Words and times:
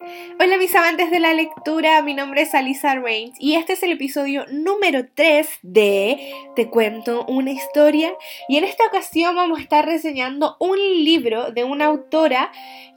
Hola 0.00 0.58
mis 0.58 0.74
amantes 0.74 1.12
de 1.12 1.20
la 1.20 1.32
lectura, 1.34 2.02
mi 2.02 2.14
nombre 2.14 2.42
es 2.42 2.52
Alisa 2.52 2.96
Reigns 2.96 3.36
y 3.38 3.54
este 3.54 3.74
es 3.74 3.82
el 3.84 3.92
episodio 3.92 4.44
número 4.50 5.06
3 5.14 5.48
de 5.62 6.32
Te 6.56 6.68
cuento 6.68 7.24
una 7.26 7.52
historia. 7.52 8.12
Y 8.48 8.56
en 8.56 8.64
esta 8.64 8.84
ocasión 8.86 9.36
vamos 9.36 9.60
a 9.60 9.62
estar 9.62 9.86
reseñando 9.86 10.56
un 10.58 10.78
libro 10.78 11.52
de 11.52 11.62
una 11.62 11.84
autora 11.84 12.50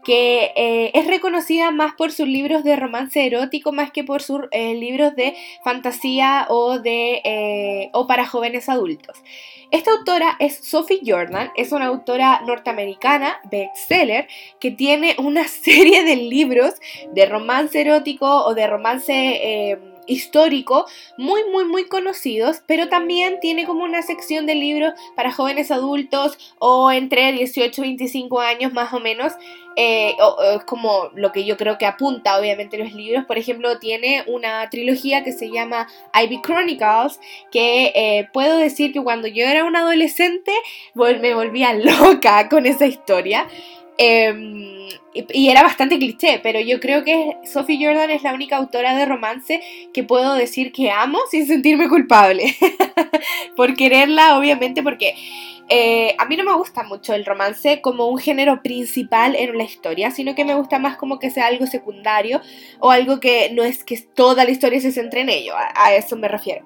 que 0.07 0.53
eh, 0.55 0.91
es 0.93 1.05
reconocida 1.05 1.69
más 1.69 1.93
por 1.93 2.13
sus 2.13 2.29
libros 2.29 2.63
de 2.63 2.77
romance 2.77 3.27
erótico 3.27 3.73
más 3.73 3.91
que 3.91 4.05
por 4.05 4.21
sus 4.21 4.39
eh, 4.51 4.73
libros 4.73 5.13
de 5.17 5.35
fantasía 5.65 6.45
o, 6.47 6.79
de, 6.79 7.21
eh, 7.25 7.89
o 7.91 8.07
para 8.07 8.25
jóvenes 8.25 8.69
adultos. 8.69 9.21
Esta 9.69 9.91
autora 9.91 10.37
es 10.39 10.59
Sophie 10.59 11.01
Jordan, 11.05 11.51
es 11.57 11.73
una 11.73 11.87
autora 11.87 12.39
norteamericana, 12.47 13.41
bestseller, 13.51 14.29
que 14.61 14.71
tiene 14.71 15.17
una 15.19 15.45
serie 15.49 16.05
de 16.05 16.15
libros 16.15 16.75
de 17.11 17.25
romance 17.25 17.81
erótico 17.81 18.45
o 18.45 18.55
de 18.55 18.65
romance 18.65 19.77
histórico 20.07 20.85
muy 21.17 21.43
muy 21.51 21.65
muy 21.65 21.87
conocidos, 21.87 22.61
pero 22.65 22.89
también 22.89 23.39
tiene 23.39 23.65
como 23.65 23.83
una 23.83 24.01
sección 24.01 24.45
de 24.45 24.55
libros 24.55 24.93
para 25.15 25.31
jóvenes 25.31 25.71
adultos 25.71 26.37
o 26.59 26.91
entre 26.91 27.31
18 27.31 27.81
y 27.81 27.87
25 27.87 28.39
años 28.39 28.73
más 28.73 28.93
o 28.93 28.99
menos. 28.99 29.33
Eh, 29.79 30.17
como 30.65 31.11
lo 31.13 31.31
que 31.31 31.45
yo 31.45 31.55
creo 31.55 31.77
que 31.77 31.85
apunta 31.85 32.39
obviamente 32.39 32.79
los 32.79 32.93
libros. 32.93 33.25
Por 33.25 33.37
ejemplo, 33.37 33.77
tiene 33.77 34.23
una 34.25 34.67
trilogía 34.71 35.23
que 35.23 35.31
se 35.31 35.51
llama 35.51 35.87
Ivy 36.19 36.41
Chronicles, 36.41 37.19
que 37.51 37.91
eh, 37.93 38.27
puedo 38.33 38.57
decir 38.57 38.91
que 38.91 39.03
cuando 39.03 39.27
yo 39.27 39.45
era 39.45 39.65
una 39.65 39.81
adolescente 39.81 40.51
me 40.95 41.35
volvía 41.35 41.73
loca 41.75 42.49
con 42.49 42.65
esa 42.65 42.87
historia. 42.87 43.47
Em, 43.97 44.89
y, 45.13 45.49
era 45.49 45.63
bastante 45.63 45.97
cliché, 45.97 46.39
pero 46.43 46.59
yo 46.59 46.79
creo 46.79 47.03
que 47.03 47.37
Sophie 47.43 47.83
Jordan 47.83 48.11
es 48.11 48.21
la 48.21 48.33
única 48.33 48.57
autora 48.57 48.95
de 48.95 49.05
romance 49.05 49.61
que 49.93 50.03
puedo 50.03 50.35
decir 50.35 50.71
que 50.71 50.91
amo 50.91 51.19
sin 51.31 51.47
sentirme 51.47 51.89
culpable. 51.89 52.55
Por 53.55 53.75
quererla, 53.75 54.37
obviamente, 54.37 54.83
porque 54.83 55.15
eh, 55.69 56.15
a 56.19 56.25
mí 56.25 56.37
no 56.37 56.43
me 56.43 56.53
gusta 56.53 56.83
mucho 56.83 57.13
el 57.13 57.25
romance 57.25 57.81
como 57.81 58.07
un 58.07 58.19
género 58.19 58.61
principal 58.61 59.35
en 59.35 59.49
una 59.49 59.63
historia, 59.63 60.11
sino 60.11 60.35
que 60.35 60.45
me 60.45 60.53
gusta 60.53 60.77
más 60.77 60.97
como 60.97 61.17
que 61.17 61.31
sea 61.31 61.47
algo 61.47 61.65
secundario 61.65 62.39
o 62.79 62.91
algo 62.91 63.19
que 63.19 63.49
no 63.53 63.63
es 63.63 63.83
que 63.83 63.97
toda 63.97 64.45
la 64.45 64.51
historia 64.51 64.79
se 64.79 64.91
centre 64.91 65.21
en 65.21 65.29
ello, 65.29 65.53
a 65.57 65.93
eso 65.95 66.15
me 66.15 66.27
refiero. 66.27 66.65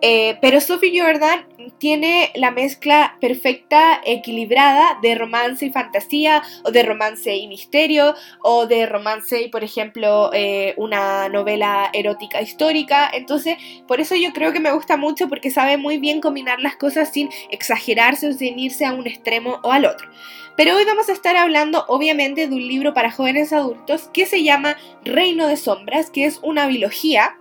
Eh, 0.00 0.38
pero 0.40 0.60
Sophie 0.60 1.00
Jordan 1.00 1.44
tiene 1.78 2.30
la 2.36 2.52
mezcla 2.52 3.16
perfecta, 3.20 4.00
equilibrada 4.04 4.98
de 5.02 5.14
romance 5.16 5.66
y 5.66 5.70
fantasía, 5.70 6.42
o 6.64 6.70
de 6.70 6.84
romance 6.84 7.34
y 7.34 7.48
misterio, 7.48 8.14
o 8.42 8.66
de 8.66 8.86
romance 8.86 9.42
y, 9.42 9.48
por 9.48 9.64
ejemplo, 9.64 10.30
eh, 10.32 10.74
una 10.76 11.28
novela 11.28 11.90
erótica 11.92 12.40
histórica. 12.40 13.10
Entonces, 13.12 13.56
por 13.88 14.00
eso 14.00 14.14
yo 14.14 14.32
creo 14.32 14.52
que 14.52 14.60
me 14.60 14.72
gusta 14.72 14.96
mucho 14.96 15.28
porque 15.28 15.50
sabe 15.50 15.76
muy 15.76 15.98
bien 15.98 16.20
combinar 16.20 16.60
las 16.60 16.76
cosas 16.76 17.12
sin 17.12 17.28
exagerarse 17.50 18.28
o 18.28 18.32
sin 18.32 18.58
irse 18.58 18.84
a 18.84 18.92
un 18.92 19.06
extremo 19.06 19.58
o 19.62 19.72
al 19.72 19.84
otro. 19.84 20.08
Pero 20.56 20.74
hoy 20.74 20.84
vamos 20.84 21.08
a 21.08 21.12
estar 21.12 21.36
hablando 21.36 21.84
obviamente 21.86 22.48
de 22.48 22.54
un 22.54 22.66
libro 22.66 22.92
para 22.92 23.12
jóvenes 23.12 23.52
adultos 23.52 24.10
que 24.12 24.26
se 24.26 24.42
llama 24.42 24.76
Reino 25.04 25.46
de 25.46 25.56
Sombras, 25.56 26.10
que 26.10 26.24
es 26.24 26.40
una 26.42 26.66
biología 26.66 27.36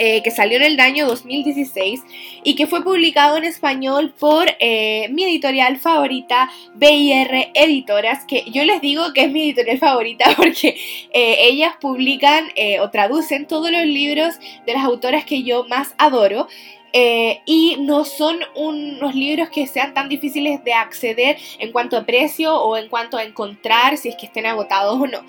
eh, 0.00 0.22
que 0.22 0.30
salió 0.30 0.58
en 0.58 0.62
el 0.62 0.78
año 0.78 1.08
2016 1.08 2.02
y 2.44 2.54
que 2.54 2.68
fue 2.68 2.84
publicado 2.84 3.36
en 3.36 3.42
español 3.42 4.14
por 4.16 4.46
eh, 4.60 5.08
mi 5.10 5.24
editorial 5.24 5.76
favorita, 5.78 6.48
BIR 6.76 7.50
Editoras, 7.52 8.24
que 8.24 8.44
yo 8.48 8.62
les 8.62 8.80
digo 8.80 9.12
que 9.12 9.24
es 9.24 9.32
mi 9.32 9.42
editorial 9.42 9.78
favorita 9.78 10.26
porque 10.36 10.76
eh, 11.12 11.36
ellas 11.40 11.74
publican 11.80 12.46
o 12.80 12.90
traducen 12.90 13.48
todos 13.48 13.72
los 13.72 13.84
libros 13.86 14.36
de 14.66 14.72
las 14.72 14.84
autoras 14.84 15.24
que 15.24 15.42
yo 15.42 15.64
más 15.64 15.96
adoro. 15.98 16.46
y 17.44 17.76
no 17.80 18.04
son 18.04 18.38
unos 18.54 19.16
libros 19.16 19.50
que 19.50 19.66
sean 19.66 19.94
tan 19.94 20.08
difíciles 20.08 20.62
de 20.62 20.74
acceder 20.74 21.38
en 21.58 21.72
cuanto 21.72 21.96
a 21.96 22.06
precio 22.06 22.54
o 22.54 22.76
en 22.76 22.88
cuanto 22.88 23.16
a 23.16 23.24
encontrar 23.24 23.96
si 23.96 24.10
es 24.10 24.16
que 24.16 24.26
estén 24.26 24.46
agotados 24.46 24.94
o 25.00 25.06
no. 25.08 25.24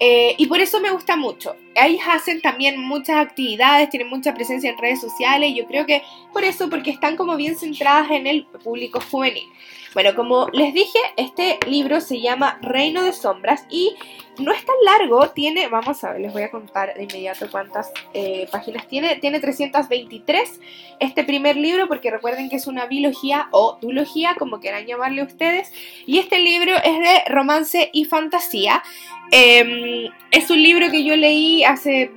Eh, 0.00 0.34
y 0.38 0.46
por 0.46 0.60
eso 0.60 0.80
me 0.80 0.90
gusta 0.90 1.16
mucho. 1.16 1.56
Ahí 1.76 1.98
hacen 2.08 2.40
también 2.40 2.78
muchas 2.78 3.16
actividades, 3.16 3.90
tienen 3.90 4.08
mucha 4.08 4.34
presencia 4.34 4.70
en 4.70 4.78
redes 4.78 5.00
sociales. 5.00 5.50
Y 5.50 5.56
yo 5.56 5.66
creo 5.66 5.86
que 5.86 6.02
por 6.32 6.44
eso, 6.44 6.68
porque 6.68 6.90
están 6.90 7.16
como 7.16 7.36
bien 7.36 7.56
centradas 7.56 8.10
en 8.10 8.26
el 8.26 8.44
público 8.46 9.00
juvenil. 9.00 9.48
Bueno, 9.94 10.14
como 10.16 10.48
les 10.52 10.74
dije, 10.74 10.98
este 11.16 11.58
libro 11.68 12.00
se 12.00 12.20
llama 12.20 12.58
Reino 12.60 13.04
de 13.04 13.12
Sombras 13.12 13.64
y 13.70 13.94
no 14.38 14.50
es 14.52 14.64
tan 14.64 14.74
largo, 14.84 15.30
tiene, 15.30 15.68
vamos 15.68 16.02
a 16.02 16.12
ver, 16.12 16.20
les 16.20 16.32
voy 16.32 16.42
a 16.42 16.50
contar 16.50 16.94
de 16.94 17.04
inmediato 17.04 17.46
cuántas 17.48 17.92
eh, 18.12 18.48
páginas 18.50 18.88
tiene. 18.88 19.14
Tiene 19.16 19.38
323 19.38 20.60
este 20.98 21.22
primer 21.22 21.56
libro, 21.56 21.86
porque 21.86 22.10
recuerden 22.10 22.48
que 22.48 22.56
es 22.56 22.66
una 22.66 22.86
biología 22.86 23.46
o 23.52 23.78
duología, 23.80 24.34
como 24.36 24.58
quieran 24.58 24.84
llamarle 24.86 25.22
ustedes. 25.22 25.72
Y 26.06 26.18
este 26.18 26.40
libro 26.40 26.74
es 26.76 26.98
de 26.98 27.32
romance 27.32 27.90
y 27.92 28.04
fantasía. 28.04 28.82
Em, 29.30 30.10
es 30.32 30.50
un 30.50 30.60
libro 30.60 30.90
que 30.90 31.04
yo 31.04 31.14
leí 31.16 31.62
hace, 31.62 32.10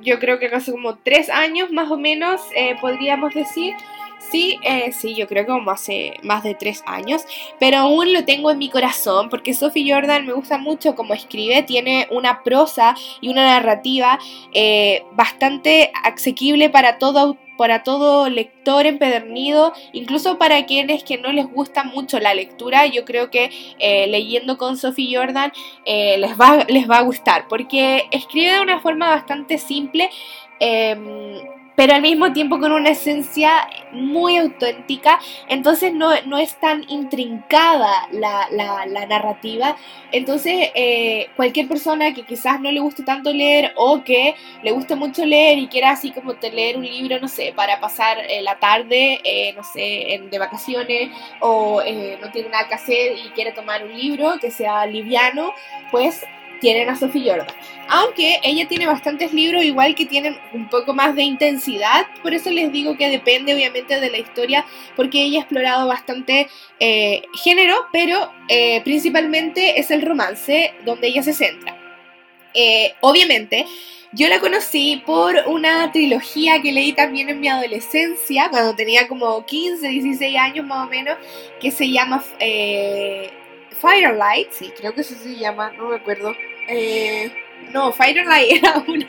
yo 0.00 0.18
creo 0.18 0.38
que 0.38 0.46
hace 0.46 0.72
como 0.72 0.96
tres 0.96 1.28
años 1.28 1.70
más 1.70 1.90
o 1.90 1.98
menos, 1.98 2.40
eh, 2.56 2.76
podríamos 2.80 3.34
decir. 3.34 3.74
Sí, 4.18 4.58
eh, 4.62 4.92
sí, 4.92 5.14
yo 5.14 5.26
creo 5.26 5.46
que 5.46 5.52
como 5.52 5.70
hace 5.70 6.14
más 6.22 6.42
de 6.42 6.54
tres 6.54 6.82
años, 6.86 7.22
pero 7.58 7.78
aún 7.78 8.12
lo 8.12 8.24
tengo 8.24 8.50
en 8.50 8.58
mi 8.58 8.68
corazón 8.68 9.30
porque 9.30 9.54
Sophie 9.54 9.90
Jordan 9.90 10.26
me 10.26 10.32
gusta 10.32 10.58
mucho 10.58 10.94
como 10.94 11.14
escribe, 11.14 11.62
tiene 11.62 12.08
una 12.10 12.42
prosa 12.42 12.94
y 13.20 13.30
una 13.30 13.46
narrativa 13.46 14.18
eh, 14.52 15.04
bastante 15.12 15.92
asequible 16.04 16.68
para 16.68 16.98
todo 16.98 17.36
para 17.56 17.82
todo 17.82 18.28
lector 18.28 18.86
empedernido, 18.86 19.72
incluso 19.92 20.38
para 20.38 20.64
quienes 20.64 21.02
que 21.02 21.18
no 21.18 21.32
les 21.32 21.44
gusta 21.46 21.82
mucho 21.82 22.20
la 22.20 22.32
lectura, 22.32 22.86
yo 22.86 23.04
creo 23.04 23.32
que 23.32 23.50
eh, 23.80 24.06
leyendo 24.06 24.56
con 24.58 24.76
Sophie 24.76 25.16
Jordan 25.16 25.50
les, 25.84 26.40
va, 26.40 26.64
les 26.68 26.88
va 26.88 26.98
a 26.98 27.02
gustar, 27.02 27.48
porque 27.48 28.04
escribe 28.12 28.52
de 28.52 28.60
una 28.60 28.78
forma 28.78 29.08
bastante 29.08 29.58
simple 29.58 30.08
em, 30.60 31.40
pero 31.78 31.94
al 31.94 32.02
mismo 32.02 32.32
tiempo 32.32 32.58
con 32.58 32.72
una 32.72 32.90
esencia 32.90 33.68
muy 33.92 34.36
auténtica, 34.36 35.18
entonces 35.48 35.92
no, 35.92 36.12
es 36.38 36.56
tan 36.56 36.84
intrincada 36.88 38.08
la, 38.12 38.48
narrativa, 39.08 39.76
entonces 40.12 40.70
eh, 40.74 41.28
cualquier 41.36 41.68
persona 41.68 42.14
que 42.14 42.24
quizás 42.24 42.60
no 42.60 42.70
le 42.70 42.80
guste 42.80 43.02
tanto 43.02 43.32
leer 43.32 43.72
o 43.76 44.02
que 44.04 44.34
le 44.62 44.70
guste 44.72 44.94
mucho 44.94 45.24
leer 45.24 45.58
y 45.58 45.68
quiera 45.68 45.90
así 45.90 46.10
como 46.10 46.34
leer 46.40 46.76
un 46.76 46.84
libro, 46.84 47.18
no 47.20 47.28
sé, 47.28 47.52
para 47.54 47.80
pasar 47.80 48.18
eh, 48.28 48.42
la 48.42 48.58
tarde, 48.58 49.20
eh, 49.24 49.52
no 49.54 49.62
sé, 49.64 50.20
de 50.30 50.38
vacaciones 50.38 51.10
o 51.40 51.82
no 52.20 52.30
tiene 52.30 52.48
nada 52.48 52.68
que 52.68 52.74
hacer 52.74 53.16
y 53.16 53.30
quiere 53.30 53.52
tomar 53.52 53.84
un 53.84 53.96
libro 53.96 54.34
que 54.40 54.50
sea 54.50 54.86
liviano, 54.86 55.52
pues 55.90 56.24
tienen 56.60 56.88
a 56.88 56.96
Sophie 56.96 57.28
Jordan. 57.28 57.46
Aunque 57.88 58.38
ella 58.42 58.68
tiene 58.68 58.86
bastantes 58.86 59.32
libros, 59.32 59.64
igual 59.64 59.94
que 59.94 60.06
tienen 60.06 60.36
un 60.52 60.68
poco 60.68 60.94
más 60.94 61.14
de 61.14 61.22
intensidad, 61.22 62.06
por 62.22 62.34
eso 62.34 62.50
les 62.50 62.70
digo 62.70 62.96
que 62.96 63.08
depende 63.08 63.54
obviamente 63.54 63.98
de 64.00 64.10
la 64.10 64.18
historia, 64.18 64.64
porque 64.94 65.22
ella 65.22 65.38
ha 65.38 65.42
explorado 65.42 65.88
bastante 65.88 66.48
eh, 66.80 67.22
género, 67.42 67.86
pero 67.92 68.32
eh, 68.48 68.82
principalmente 68.82 69.80
es 69.80 69.90
el 69.90 70.02
romance 70.02 70.74
donde 70.84 71.08
ella 71.08 71.22
se 71.22 71.32
centra. 71.32 71.76
Eh, 72.54 72.94
obviamente, 73.00 73.66
yo 74.12 74.28
la 74.28 74.40
conocí 74.40 75.02
por 75.04 75.36
una 75.46 75.92
trilogía 75.92 76.62
que 76.62 76.72
leí 76.72 76.92
también 76.92 77.28
en 77.28 77.40
mi 77.40 77.48
adolescencia, 77.48 78.48
cuando 78.50 78.74
tenía 78.74 79.06
como 79.06 79.44
15, 79.44 79.86
16 79.86 80.36
años 80.36 80.66
más 80.66 80.86
o 80.86 80.90
menos, 80.90 81.16
que 81.60 81.70
se 81.70 81.90
llama 81.90 82.22
Firelight, 83.80 84.52
sí, 84.52 84.72
creo 84.76 84.94
que 84.94 85.02
eso 85.02 85.14
se 85.14 85.36
llama, 85.36 85.72
no 85.72 85.88
me 85.88 85.96
acuerdo. 85.96 86.34
Eh, 86.68 87.32
no, 87.72 87.92
Firelight 87.92 88.50
era 88.62 88.84
uno, 88.86 89.06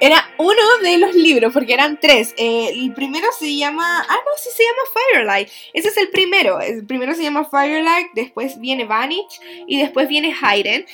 era 0.00 0.30
uno 0.38 0.78
de 0.82 0.98
los 0.98 1.14
libros, 1.14 1.52
porque 1.52 1.74
eran 1.74 1.98
tres. 2.00 2.34
Eh, 2.36 2.70
el 2.74 2.92
primero 2.94 3.26
se 3.38 3.56
llama, 3.56 4.00
ah, 4.00 4.16
no, 4.16 4.32
sí 4.36 4.50
se 4.54 4.62
llama 4.64 4.82
Firelight. 4.92 5.48
Ese 5.72 5.88
es 5.88 5.96
el 5.96 6.08
primero. 6.10 6.60
El 6.60 6.86
primero 6.86 7.14
se 7.14 7.22
llama 7.22 7.44
Firelight, 7.44 8.08
después 8.14 8.58
viene 8.60 8.84
Vanish 8.84 9.40
y 9.66 9.78
después 9.78 10.08
viene 10.08 10.34
Hayden. 10.40 10.86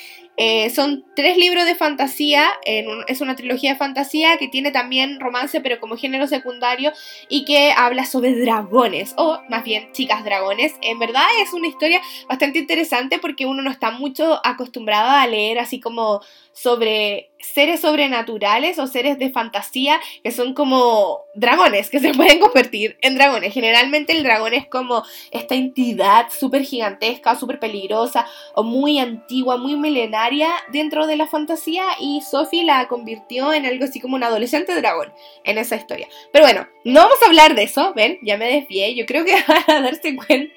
Eh, 0.42 0.70
son 0.70 1.04
tres 1.14 1.36
libros 1.36 1.66
de 1.66 1.74
fantasía, 1.74 2.48
es 2.64 3.20
una 3.20 3.36
trilogía 3.36 3.72
de 3.72 3.76
fantasía 3.76 4.38
que 4.38 4.48
tiene 4.48 4.70
también 4.70 5.20
romance, 5.20 5.60
pero 5.60 5.78
como 5.78 5.98
género 5.98 6.26
secundario, 6.26 6.92
y 7.28 7.44
que 7.44 7.72
habla 7.76 8.06
sobre 8.06 8.34
dragones, 8.34 9.12
o 9.18 9.42
más 9.50 9.64
bien 9.64 9.92
chicas 9.92 10.24
dragones. 10.24 10.72
En 10.80 10.98
verdad 10.98 11.26
es 11.42 11.52
una 11.52 11.68
historia 11.68 12.00
bastante 12.26 12.58
interesante 12.58 13.18
porque 13.18 13.44
uno 13.44 13.60
no 13.60 13.70
está 13.70 13.90
mucho 13.90 14.40
acostumbrado 14.42 15.10
a 15.10 15.26
leer 15.26 15.58
así 15.58 15.78
como 15.78 16.22
sobre 16.52 17.30
seres 17.38 17.80
sobrenaturales 17.80 18.78
o 18.78 18.86
seres 18.86 19.18
de 19.18 19.30
fantasía 19.30 19.98
que 20.22 20.30
son 20.30 20.52
como 20.54 21.20
dragones, 21.34 21.88
que 21.90 22.00
se 22.00 22.12
pueden 22.14 22.38
convertir 22.38 22.98
en 23.00 23.14
dragones. 23.14 23.54
Generalmente 23.54 24.12
el 24.12 24.22
dragón 24.22 24.52
es 24.52 24.66
como 24.66 25.02
esta 25.30 25.54
entidad 25.54 26.26
súper 26.30 26.62
gigantesca, 26.62 27.36
súper 27.36 27.58
peligrosa 27.58 28.26
o 28.54 28.62
muy 28.62 28.98
antigua, 28.98 29.56
muy 29.56 29.76
milenaria 29.76 30.50
dentro 30.72 31.06
de 31.06 31.16
la 31.16 31.26
fantasía 31.26 31.84
y 31.98 32.20
Sophie 32.20 32.64
la 32.64 32.88
convirtió 32.88 33.52
en 33.52 33.66
algo 33.66 33.84
así 33.84 34.00
como 34.00 34.16
un 34.16 34.24
adolescente 34.24 34.74
dragón 34.74 35.12
en 35.44 35.58
esa 35.58 35.76
historia. 35.76 36.08
Pero 36.32 36.44
bueno, 36.44 36.68
no 36.84 37.00
vamos 37.00 37.18
a 37.22 37.26
hablar 37.26 37.54
de 37.54 37.62
eso, 37.62 37.92
ven, 37.94 38.18
ya 38.22 38.36
me 38.36 38.46
desvié, 38.46 38.94
yo 38.94 39.06
creo 39.06 39.24
que 39.24 39.34
van 39.48 39.64
a 39.66 39.80
darse 39.80 40.14
cuenta 40.14 40.54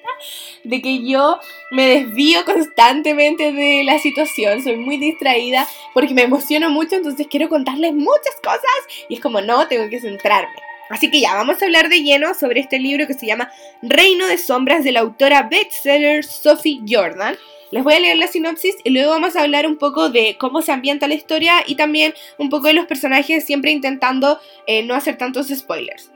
de 0.64 0.82
que 0.82 1.06
yo 1.06 1.40
me 1.72 1.86
desvío 1.88 2.46
constantemente 2.46 3.52
de 3.52 3.84
la 3.84 4.00
situación, 4.00 4.62
soy 4.62 4.78
muy 4.78 4.98
distraída 4.98 5.68
porque 5.94 6.14
me 6.14 6.24
emociono 6.24 6.70
mucho, 6.70 6.96
entonces 6.96 7.28
quiero 7.30 7.50
contarles 7.50 7.94
muchas 7.94 8.36
cosas 8.44 8.62
y 9.10 9.16
es 9.16 9.20
como 9.20 9.42
no, 9.42 9.68
tengo 9.68 9.90
que 9.90 10.00
centrarme. 10.00 10.56
Así 10.90 11.10
que 11.10 11.22
ya, 11.22 11.34
vamos 11.34 11.62
a 11.62 11.66
hablar 11.66 11.90
de 11.90 12.04
lleno 12.04 12.34
sobre 12.34 12.60
este 12.60 12.78
libro 12.78 13.08
que 13.08 13.14
se 13.14 13.26
llama 13.26 13.52
Reino 13.82 14.28
de 14.28 14.38
Sombras 14.38 14.84
de 14.84 14.92
la 14.92 15.00
autora 15.00 15.44
bestseller 15.44 16.24
Sophie 16.24 16.82
Jordan. 16.88 17.36
Les 17.72 17.84
voy 17.84 17.96
a 17.96 18.00
leer 18.00 18.18
la 18.18 18.28
sinopsis 18.28 18.76
y 18.84 18.92
luego 18.92 19.12
vamos 19.12 19.36
a 19.36 19.42
hablar 19.42 19.66
un 19.66 19.78
poco 19.78 20.10
de 20.10 20.38
cómo 20.40 20.62
se 20.62 20.72
ambienta 20.72 21.08
la 21.08 21.16
historia 21.16 21.64
y 21.66 21.76
también 21.76 22.14
un 22.38 22.50
poco 22.50 22.68
de 22.68 22.74
los 22.74 22.86
personajes, 22.86 23.46
siempre 23.46 23.72
intentando 23.72 24.40
eh, 24.68 24.84
no 24.84 24.94
hacer 24.94 25.18
tantos 25.18 25.48
spoilers. 25.48 26.12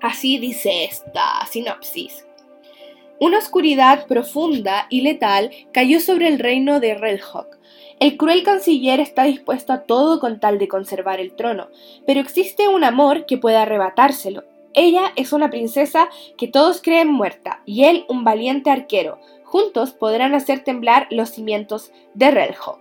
Así 0.00 0.38
dice 0.38 0.84
esta 0.84 1.46
sinopsis. 1.48 2.26
Una 3.20 3.38
oscuridad 3.38 4.08
profunda 4.08 4.88
y 4.90 5.02
letal 5.02 5.52
cayó 5.72 6.00
sobre 6.00 6.26
el 6.26 6.40
reino 6.40 6.80
de 6.80 6.94
Redhawk. 6.94 7.56
El 8.02 8.16
cruel 8.16 8.42
canciller 8.42 8.98
está 8.98 9.22
dispuesto 9.22 9.72
a 9.72 9.84
todo 9.84 10.18
con 10.18 10.40
tal 10.40 10.58
de 10.58 10.66
conservar 10.66 11.20
el 11.20 11.34
trono, 11.34 11.68
pero 12.04 12.18
existe 12.18 12.66
un 12.66 12.82
amor 12.82 13.26
que 13.26 13.38
puede 13.38 13.58
arrebatárselo. 13.58 14.42
Ella 14.74 15.12
es 15.14 15.32
una 15.32 15.50
princesa 15.50 16.08
que 16.36 16.48
todos 16.48 16.82
creen 16.82 17.06
muerta 17.06 17.62
y 17.64 17.84
él 17.84 18.04
un 18.08 18.24
valiente 18.24 18.70
arquero. 18.70 19.20
Juntos 19.44 19.92
podrán 19.92 20.34
hacer 20.34 20.64
temblar 20.64 21.06
los 21.12 21.30
cimientos 21.30 21.92
de 22.14 22.32
Redhawk. 22.32 22.80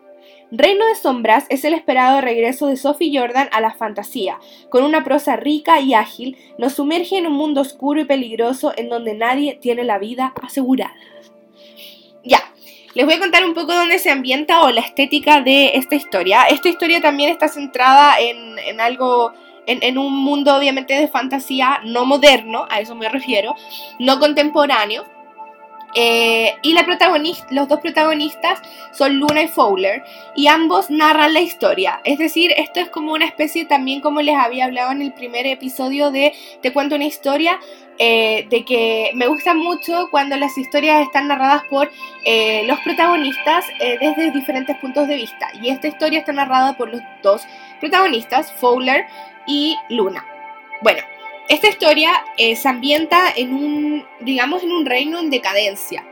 Reino 0.50 0.88
de 0.88 0.96
Sombras 0.96 1.46
es 1.50 1.66
el 1.66 1.76
esperado 1.76 2.20
regreso 2.20 2.66
de 2.66 2.76
Sophie 2.76 3.16
Jordan 3.16 3.48
a 3.52 3.62
la 3.62 3.76
fantasía. 3.76 4.40
Con 4.72 4.84
una 4.84 5.04
prosa 5.04 5.36
rica 5.36 5.82
y 5.82 5.94
ágil, 5.94 6.36
nos 6.58 6.74
sumerge 6.74 7.20
en 7.20 7.28
un 7.28 7.34
mundo 7.34 7.62
oscuro 7.62 8.02
y 8.02 8.06
peligroso 8.06 8.74
en 8.76 8.90
donde 8.90 9.14
nadie 9.14 9.54
tiene 9.62 9.84
la 9.84 10.00
vida 10.00 10.34
asegurada. 10.42 10.96
Ya, 12.24 12.51
les 12.94 13.06
voy 13.06 13.16
a 13.16 13.20
contar 13.20 13.46
un 13.46 13.54
poco 13.54 13.74
dónde 13.74 14.00
se 14.00 14.10
ambienta 14.10 14.62
o 14.62 14.72
la 14.72 14.82
estética 14.82 15.42
de 15.42 15.72
esta 15.76 15.96
historia. 15.96 16.44
Esta 16.46 16.70
historia 16.70 17.02
también 17.02 17.30
está 17.30 17.48
centrada 17.48 18.16
en, 18.20 18.80
algo, 18.82 19.34
en, 19.66 19.82
en, 19.84 19.98
un 19.98 20.14
mundo 20.14 20.56
obviamente 20.56 20.94
de 20.94 21.08
fantasía 21.08 21.82
no 21.86 22.06
moderno, 22.06 22.68
a 22.70 22.80
eso 22.80 22.96
me 22.96 23.10
refiero, 23.10 23.56
no 24.00 24.20
contemporáneo. 24.20 25.06
Eh, 25.96 26.56
y 26.62 26.74
los 26.74 27.68
dos 27.68 27.80
protagonistas 27.80 28.62
son 28.92 29.18
Luna 29.18 29.44
y 29.44 29.48
Fowler 29.48 30.04
y 30.36 30.48
ambos 30.48 30.90
narran 30.90 31.34
la 31.34 31.42
historia. 31.42 32.02
Es 32.04 32.18
decir, 32.18 32.54
esto 32.56 32.80
es 32.80 32.90
como 32.90 33.14
una 33.14 33.26
especie 33.26 33.66
también 33.66 34.02
como 34.02 34.22
les 34.22 34.36
había 34.36 34.66
hablado 34.66 34.92
en 34.92 35.02
el 35.02 35.14
primer 35.14 35.46
episodio 35.46 36.12
de 36.12 36.34
Te 36.62 36.72
cuento 36.72 36.96
una 36.96 37.06
historia, 37.06 37.60
eh, 37.98 38.48
de 38.50 38.64
que 38.64 39.12
me 39.16 39.28
gusta 39.28 39.54
mucho 39.54 40.08
cuando 40.10 40.38
las 40.38 40.58
historias 40.58 41.02
están 41.02 41.28
narradas 41.28 41.64
por 41.70 41.92
eh, 42.26 42.64
los 42.66 42.80
protagonistas 42.80 43.66
desde 43.80 44.32
diferentes 44.32 44.78
puntos 44.78 45.08
de 45.08 45.16
vista. 45.16 45.50
Y 45.62 45.70
esta 45.70 45.88
historia 45.88 46.20
está 46.20 46.32
narrada 46.32 46.78
por 46.78 46.90
los 46.90 47.02
dos 47.22 47.44
protagonistas, 47.80 48.52
Fowler 48.54 49.06
y 49.46 49.78
Luna. 49.90 50.26
Bueno, 50.82 51.04
esta 51.50 51.68
historia 51.68 52.12
eh, 52.38 52.56
se 52.56 52.68
ambienta 52.70 53.32
en 53.36 53.54
un, 53.54 54.06
digamos, 54.22 54.64
en 54.64 54.72
un 54.72 54.86
reino 54.86 55.20
en 55.20 55.30
decadencia, 55.30 56.06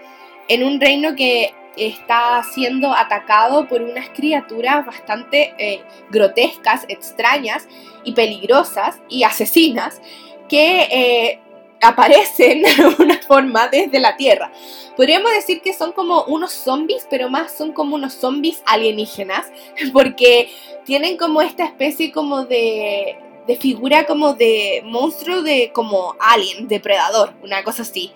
en 0.47 0.63
un 0.63 0.79
reino 0.79 1.15
que 1.15 1.53
está 1.77 2.41
siendo 2.53 2.93
atacado 2.93 3.67
por 3.67 3.81
unas 3.81 4.09
criaturas 4.09 4.85
bastante 4.85 5.53
eh, 5.57 5.81
grotescas, 6.09 6.85
extrañas 6.89 7.67
y 8.03 8.13
peligrosas 8.13 8.99
y 9.07 9.23
asesinas 9.23 10.01
que 10.49 10.81
eh, 10.91 11.39
aparecen 11.81 12.63
de 12.63 12.95
una 12.99 13.17
forma 13.27 13.67
desde 13.69 13.99
la 13.99 14.17
Tierra. 14.17 14.51
Podríamos 14.97 15.31
decir 15.31 15.61
que 15.61 15.73
son 15.73 15.93
como 15.93 16.23
unos 16.23 16.51
zombies, 16.51 17.07
pero 17.09 17.29
más 17.29 17.55
son 17.55 17.71
como 17.71 17.95
unos 17.95 18.13
zombies 18.13 18.61
alienígenas, 18.65 19.45
porque 19.93 20.51
tienen 20.83 21.17
como 21.17 21.41
esta 21.41 21.63
especie 21.63 22.11
como 22.11 22.45
de, 22.45 23.17
de 23.49 23.55
figura 23.55 24.05
como 24.05 24.35
de 24.35 24.83
monstruo 24.85 25.41
de 25.41 25.71
como 25.73 26.15
alien, 26.19 26.67
depredador, 26.67 27.33
una 27.41 27.63
cosa 27.63 27.81
así. 27.81 28.13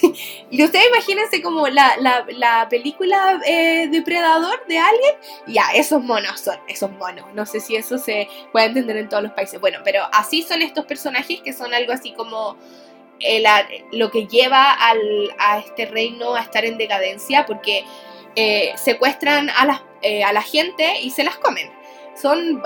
y 0.50 0.64
ustedes 0.64 0.88
imagínense 0.88 1.40
como 1.40 1.68
la, 1.68 1.96
la, 2.00 2.68
película 2.68 3.40
eh, 3.46 3.86
Depredador 3.92 4.66
de 4.66 4.80
Alien, 4.80 5.14
ya, 5.46 5.62
esos 5.72 6.02
monos 6.02 6.40
son, 6.40 6.58
esos 6.66 6.90
monos. 6.90 7.32
No 7.32 7.46
sé 7.46 7.60
si 7.60 7.76
eso 7.76 7.96
se 7.96 8.26
puede 8.50 8.66
entender 8.66 8.96
en 8.96 9.08
todos 9.08 9.22
los 9.22 9.30
países. 9.34 9.60
Bueno, 9.60 9.78
pero 9.84 10.02
así 10.12 10.42
son 10.42 10.62
estos 10.62 10.84
personajes 10.84 11.40
que 11.42 11.52
son 11.52 11.72
algo 11.72 11.92
así 11.92 12.12
como... 12.12 12.56
Eh, 13.20 13.40
lo 13.92 14.10
que 14.10 14.26
lleva 14.26 14.72
al, 14.72 15.32
a 15.38 15.58
este 15.58 15.86
reino 15.86 16.34
a 16.34 16.40
estar 16.40 16.64
en 16.64 16.76
decadencia 16.76 17.46
porque 17.46 17.84
eh, 18.34 18.72
secuestran 18.74 19.48
a 19.48 19.64
la, 19.64 19.84
a 20.26 20.32
la 20.32 20.42
gente 20.42 21.00
y 21.02 21.10
se 21.10 21.22
las 21.22 21.36
comen. 21.36 21.70
Son 22.20 22.60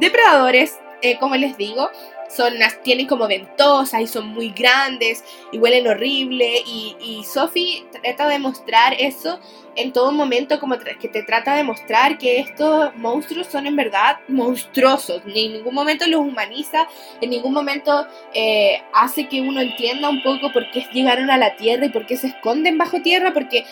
depredadores 0.00 0.80
eh, 1.02 1.18
como 1.18 1.36
les 1.36 1.56
digo, 1.56 1.90
son 2.28 2.54
tienen 2.82 3.06
como 3.06 3.26
ventosas 3.26 4.00
y 4.00 4.06
son 4.06 4.28
muy 4.28 4.50
grandes 4.50 5.24
y 5.52 5.58
huelen 5.58 5.86
horrible. 5.88 6.62
Y, 6.66 6.96
y 7.00 7.24
Sophie 7.24 7.84
trata 8.02 8.28
de 8.28 8.38
mostrar 8.38 8.94
eso 8.98 9.40
en 9.76 9.92
todo 9.92 10.12
momento 10.12 10.60
como 10.60 10.78
que 10.78 11.08
te 11.08 11.22
trata 11.22 11.54
de 11.54 11.64
mostrar 11.64 12.18
que 12.18 12.38
estos 12.38 12.94
monstruos 12.96 13.46
son 13.48 13.66
en 13.66 13.76
verdad 13.76 14.18
monstruosos. 14.28 15.24
Ni 15.24 15.46
en 15.46 15.52
ningún 15.54 15.74
momento 15.74 16.06
los 16.06 16.20
humaniza 16.20 16.86
en 17.20 17.30
ningún 17.30 17.52
momento 17.52 18.06
eh, 18.34 18.82
hace 18.94 19.28
que 19.28 19.40
uno 19.40 19.60
entienda 19.60 20.08
un 20.08 20.22
poco 20.22 20.52
por 20.52 20.70
qué 20.70 20.86
llegaron 20.92 21.30
a 21.30 21.36
la 21.36 21.56
tierra 21.56 21.86
y 21.86 21.90
por 21.90 22.06
qué 22.06 22.16
se 22.16 22.28
esconden 22.28 22.78
bajo 22.78 23.02
tierra 23.02 23.32
porque 23.32 23.64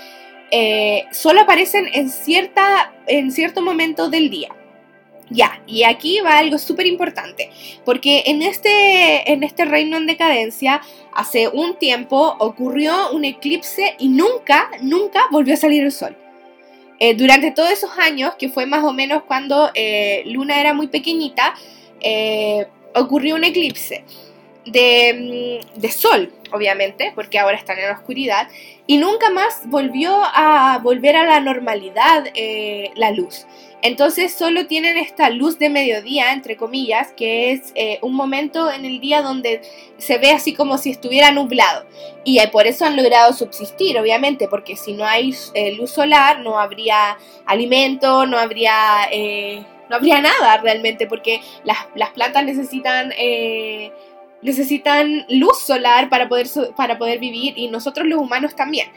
eh, 0.51 1.05
solo 1.13 1.43
aparecen 1.43 1.89
en 1.93 2.09
cierta 2.09 2.93
en 3.07 3.31
cierto 3.31 3.61
momento 3.61 4.09
del 4.09 4.31
día 4.31 4.49
ya, 5.31 5.63
y 5.67 5.85
aquí 5.85 6.21
va 6.21 6.39
algo 6.39 6.59
súper 6.59 6.87
importante, 6.87 7.51
porque 7.85 8.25
en 8.27 8.43
este, 8.43 9.31
en 9.31 9.43
este 9.43 9.65
reino 9.65 9.97
en 9.97 10.07
decadencia, 10.07 10.81
hace 11.13 11.49
un 11.49 11.77
tiempo 11.77 12.37
ocurrió 12.39 13.11
un 13.13 13.25
eclipse 13.25 13.95
y 13.99 14.09
nunca, 14.09 14.71
nunca 14.81 15.21
volvió 15.31 15.55
a 15.55 15.57
salir 15.57 15.83
el 15.83 15.93
sol. 15.93 16.17
Eh, 17.01 17.15
durante 17.15 17.53
todos 17.53 17.71
esos 17.71 17.91
años, 17.99 18.35
que 18.39 18.49
fue 18.49 18.67
más 18.67 18.83
o 18.85 18.93
menos 18.93 19.23
cuando 19.23 19.71
eh, 19.75 20.23
Luna 20.27 20.61
era 20.61 20.75
muy 20.75 20.89
pequeñita, 20.89 21.55
eh, 22.01 22.67
ocurrió 22.95 23.37
un 23.37 23.45
eclipse 23.45 24.05
de, 24.67 25.61
mm, 25.75 25.81
de, 25.81 25.91
sol, 25.91 26.33
obviamente, 26.53 27.13
porque 27.15 27.39
ahora 27.39 27.57
están 27.57 27.79
en 27.79 27.87
la 27.87 27.95
oscuridad, 27.95 28.49
y 28.87 28.99
nunca 28.99 29.31
más 29.31 29.63
volvió 29.67 30.23
a 30.25 30.79
volver 30.83 31.17
a 31.17 31.25
la 31.25 31.41
normalidad 31.41 32.25
la 32.95 33.11
luz. 33.11 33.47
Entonces 33.81 34.35
solo 34.35 34.67
tienen 34.67 34.97
esta 34.97 35.31
luz 35.31 35.59
de 35.59 35.71
mediodía, 35.71 36.33
entre 36.33 36.57
comillas, 36.57 37.13
que 37.13 37.53
es 37.53 37.73
eh, 37.77 37.99
un 38.03 38.13
momento 38.15 38.71
en 38.73 38.85
el 38.85 39.01
día 39.01 39.23
donde 39.23 39.63
se 39.99 40.19
ve 40.19 40.33
así 40.33 40.53
como 40.53 40.79
si 40.79 40.91
estuviera 40.91 41.31
nublado. 41.31 41.87
Y 42.25 42.41
eh, 42.41 42.49
por 42.49 42.67
eso 42.67 42.85
han 42.87 42.97
logrado 42.97 43.33
subsistir, 43.33 43.97
obviamente, 43.99 44.49
porque 44.49 44.75
si 44.75 44.95
no 44.95 45.05
hay 45.05 45.33
eh, 45.55 45.73
luz 45.75 45.93
solar 45.93 46.41
no 46.41 46.59
habría 46.59 47.19
alimento, 47.47 48.27
no 48.27 48.37
habría, 48.37 49.09
no 49.89 49.97
habría 49.97 50.21
nada 50.21 50.57
realmente, 50.57 51.07
porque 51.07 51.41
las, 51.63 51.79
las 51.95 52.11
plantas 52.11 52.45
necesitan 52.45 53.13
necesitan 54.43 55.27
luz 55.29 55.59
solar 55.59 56.09
para 56.09 56.29
poder, 56.29 56.47
para 56.77 56.99
poder 56.99 57.19
vivir 57.19 57.55
y 57.57 57.69
nosotros 57.69 58.07
los 58.07 58.19
humanos 58.21 58.55
también. 58.55 58.89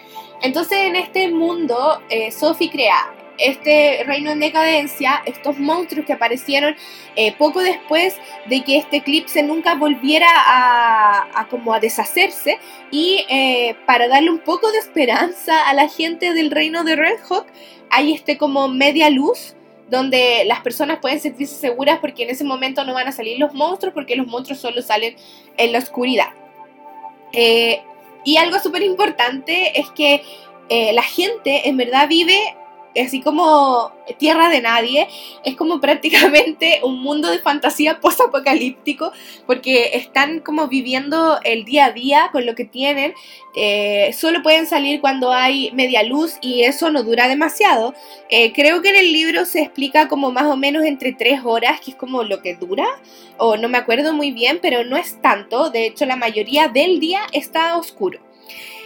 Entonces 0.41 0.77
en 0.79 0.95
este 0.95 1.29
mundo 1.29 2.01
Sophie 2.31 2.69
crea 2.69 3.13
este 3.41 4.03
reino 4.05 4.31
en 4.31 4.39
decadencia, 4.39 5.21
estos 5.25 5.57
monstruos 5.57 6.05
que 6.05 6.13
aparecieron 6.13 6.75
eh, 7.15 7.33
poco 7.37 7.61
después 7.61 8.15
de 8.47 8.63
que 8.63 8.77
este 8.77 8.97
eclipse 8.97 9.43
nunca 9.43 9.75
volviera 9.75 10.27
a, 10.35 11.47
como 11.49 11.73
a 11.73 11.79
deshacerse 11.79 12.59
y 12.91 13.25
eh, 13.29 13.75
para 13.85 14.07
darle 14.07 14.29
un 14.29 14.39
poco 14.39 14.71
de 14.71 14.77
esperanza 14.77 15.67
a 15.67 15.73
la 15.73 15.89
gente 15.89 16.33
del 16.33 16.51
reino 16.51 16.83
de 16.83 16.95
Red 16.95 17.19
Hawk 17.29 17.47
hay 17.89 18.13
este 18.13 18.37
como 18.37 18.67
media 18.67 19.09
luz 19.09 19.55
donde 19.91 20.43
las 20.45 20.61
personas 20.61 20.97
pueden 20.99 21.19
sentirse 21.19 21.55
seguras 21.55 21.99
porque 21.99 22.23
en 22.23 22.31
ese 22.31 22.43
momento 22.43 22.83
no 22.83 22.95
van 22.95 23.07
a 23.07 23.11
salir 23.11 23.37
los 23.37 23.53
monstruos 23.53 23.93
porque 23.93 24.15
los 24.15 24.25
monstruos 24.25 24.59
solo 24.59 24.81
salen 24.81 25.15
en 25.57 25.71
la 25.71 25.77
oscuridad. 25.77 26.29
Eh, 27.33 27.81
y 28.25 28.37
algo 28.37 28.57
súper 28.59 28.81
importante 28.81 29.79
es 29.79 29.89
que 29.91 30.23
la 30.93 31.03
gente 31.03 31.67
en 31.67 31.75
verdad 31.75 32.07
vive 32.07 32.55
así 32.99 33.21
como 33.21 33.91
Tierra 34.17 34.49
de 34.49 34.61
Nadie, 34.61 35.07
es 35.43 35.55
como 35.55 35.79
prácticamente 35.79 36.81
un 36.83 37.01
mundo 37.01 37.29
de 37.29 37.39
fantasía 37.39 37.99
post-apocalíptico, 37.99 39.11
porque 39.45 39.91
están 39.93 40.39
como 40.39 40.67
viviendo 40.67 41.39
el 41.43 41.65
día 41.65 41.85
a 41.85 41.91
día 41.91 42.29
con 42.31 42.45
lo 42.45 42.55
que 42.55 42.65
tienen, 42.65 43.13
eh, 43.55 44.13
solo 44.13 44.41
pueden 44.41 44.65
salir 44.65 45.01
cuando 45.01 45.31
hay 45.31 45.71
media 45.71 46.03
luz 46.03 46.35
y 46.41 46.63
eso 46.63 46.89
no 46.89 47.03
dura 47.03 47.27
demasiado. 47.27 47.93
Eh, 48.29 48.53
creo 48.53 48.81
que 48.81 48.89
en 48.89 48.95
el 48.95 49.13
libro 49.13 49.45
se 49.45 49.61
explica 49.61 50.07
como 50.07 50.31
más 50.31 50.45
o 50.45 50.57
menos 50.57 50.85
entre 50.85 51.13
tres 51.13 51.41
horas, 51.43 51.79
que 51.81 51.91
es 51.91 51.97
como 51.97 52.23
lo 52.23 52.41
que 52.41 52.55
dura, 52.55 52.87
o 53.37 53.57
no 53.57 53.69
me 53.69 53.77
acuerdo 53.77 54.13
muy 54.13 54.31
bien, 54.31 54.59
pero 54.61 54.83
no 54.83 54.97
es 54.97 55.21
tanto, 55.21 55.69
de 55.69 55.85
hecho 55.85 56.05
la 56.05 56.15
mayoría 56.15 56.67
del 56.67 56.99
día 56.99 57.21
está 57.31 57.77
oscuro. 57.77 58.19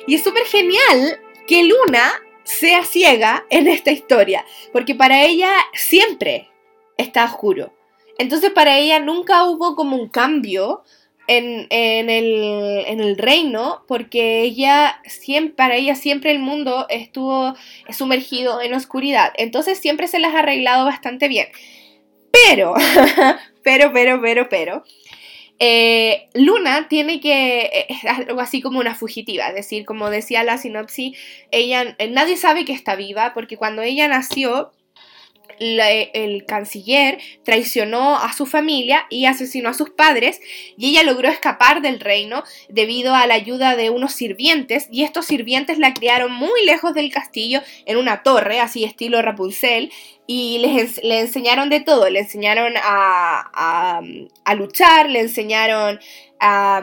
Y 0.08 0.16
es 0.16 0.24
súper 0.24 0.44
genial 0.46 1.20
que 1.48 1.64
Luna 1.64 2.12
sea 2.46 2.86
ciega 2.86 3.46
en 3.50 3.68
esta 3.68 3.92
historia, 3.92 4.46
porque 4.72 4.96
para 4.96 5.24
ella 5.26 5.52
siempre 5.74 6.48
está 6.98 7.26
oscuro. 7.26 7.74
Entonces 8.18 8.52
para 8.52 8.78
ella 8.78 9.00
nunca 9.00 9.44
hubo 9.44 9.76
como 9.76 9.98
un 9.98 10.08
cambio 10.08 10.84
en, 11.28 11.68
el, 11.72 13.18
reino, 13.18 13.84
porque 13.88 14.42
ella 14.42 15.02
siempre, 15.06 15.56
para 15.56 15.76
ella 15.76 15.96
siempre 15.96 16.32
el 16.32 16.40
mundo 16.40 16.86
estuvo 16.90 17.56
sumergido 17.90 18.62
en 18.62 18.74
oscuridad. 18.74 19.34
Entonces 19.38 19.80
siempre 19.80 20.08
se 20.08 20.20
las 20.20 20.36
ha 20.36 20.40
arreglado 20.40 20.86
bastante 20.86 21.28
bien. 21.28 21.48
Pero, 22.32 22.74
pero, 23.64 23.92
pero, 23.92 24.22
pero, 24.22 24.50
pero, 24.50 24.84
eh, 25.60 26.28
Luna 26.34 26.88
tiene 26.90 27.20
que, 27.20 27.62
eh, 27.62 27.86
es 27.90 28.06
algo 28.06 28.42
así 28.42 28.62
como 28.62 28.80
una 28.80 28.96
fugitiva, 28.96 29.48
es 29.48 29.56
decir, 29.56 29.86
como 29.86 30.10
decía 30.10 30.44
la 30.44 30.58
sinopsis, 30.58 31.18
ella, 31.52 31.96
eh, 31.98 32.10
nadie 32.10 32.38
sabe 32.38 32.66
que 32.66 32.74
está 32.74 32.96
viva 32.96 33.34
porque 33.34 33.58
cuando 33.58 33.82
ella 33.82 34.08
nació, 34.08 34.72
el 35.60 36.46
canciller 36.46 37.20
traicionó 37.44 38.18
a 38.18 38.34
su 38.34 38.46
familia 38.46 39.06
y 39.10 39.26
asesinó 39.26 39.70
a 39.70 39.74
sus 39.74 39.90
padres 39.90 40.42
y 40.78 40.90
ella 40.90 41.04
logró 41.04 41.30
escapar 41.30 41.82
del 41.82 42.00
reino 42.00 42.44
debido 42.70 43.16
a 43.16 43.28
la 43.28 43.34
ayuda 43.34 43.76
de 43.76 43.90
unos 43.90 44.14
sirvientes 44.14 44.88
y 44.92 45.04
estos 45.04 45.26
sirvientes 45.26 45.78
la 45.78 45.94
criaron 45.94 46.32
muy 46.32 46.66
lejos 46.66 46.94
del 46.94 47.12
castillo 47.12 47.62
en 47.86 47.98
una 47.98 48.24
torre, 48.24 48.60
así 48.60 48.84
estilo 48.84 49.22
Rapunzel, 49.22 49.92
y 50.28 50.60
les, 50.60 51.04
le 51.04 51.20
enseñaron 51.20 51.70
de 51.70 51.82
todo, 51.82 52.10
le 52.10 52.20
enseñaron 52.20 52.74
a, 52.78 54.02
a, 54.44 54.56
luchar, 54.56 55.10
le 55.10 55.20
enseñaron 55.20 56.00
a, 56.40 56.82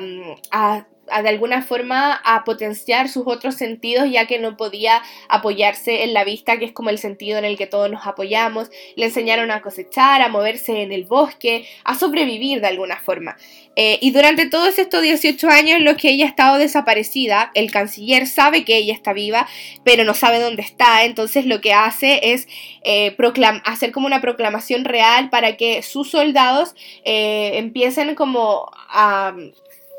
a 0.51 0.87
de 1.07 1.29
alguna 1.29 1.63
forma 1.63 2.15
a 2.25 2.45
potenciar 2.45 3.09
sus 3.09 3.25
otros 3.27 3.57
sentidos 3.57 4.09
ya 4.11 4.27
que 4.27 4.39
no 4.39 4.57
podía 4.57 5.03
apoyarse 5.29 6.05
en 6.05 6.15
la 6.15 6.25
vista 6.25 6.59
que 6.59 6.65
es 6.65 6.73
como 6.73 6.91
el 6.91 6.99
sentido 6.99 7.39
en 7.39 7.45
el 7.45 7.57
que 7.57 7.67
todos 7.67 7.91
nos 7.91 8.07
apoyamos. 8.07 8.71
Le 8.97 9.07
enseñaron 9.07 9.51
a 9.51 9.63
cosechar 9.63 10.23
a 10.23 10.29
moverse 10.29 10.83
en 10.83 10.93
el 10.93 11.05
bosque 11.05 11.67
a 11.85 11.95
sobrevivir 11.99 12.61
de 12.61 12.69
alguna 12.69 12.97
forma. 13.01 13.37
Eh, 13.77 13.99
y 14.01 14.11
durante 14.11 14.49
todos 14.49 14.79
estos 14.79 15.03
18 15.03 15.49
años 15.49 15.79
en 15.79 15.85
los 15.85 15.97
que 15.97 16.11
ella 16.11 16.27
ha 16.27 16.29
estado 16.29 16.59
desaparecida 16.59 17.51
el 17.55 17.71
canciller 17.71 18.27
sabe 18.27 18.67
que 18.67 18.77
ella 18.77 18.93
está 18.93 19.15
viva 19.15 19.49
pero 19.83 20.05
no 20.05 20.15
sabe 20.15 20.41
dónde 20.41 20.63
está. 20.63 21.05
Entonces 21.05 21.47
lo 21.47 21.61
que 21.61 21.73
hace 21.73 22.33
es 22.33 22.49
eh, 22.85 23.17
hacer 23.65 23.93
como 23.93 24.07
una 24.07 24.21
proclamación 24.21 24.85
real 24.85 25.31
para 25.31 25.57
que 25.57 25.83
sus 25.83 26.11
soldados 26.11 26.75
eh, 27.05 27.53
empiecen 27.59 28.15
como 28.15 28.71
a 28.89 29.35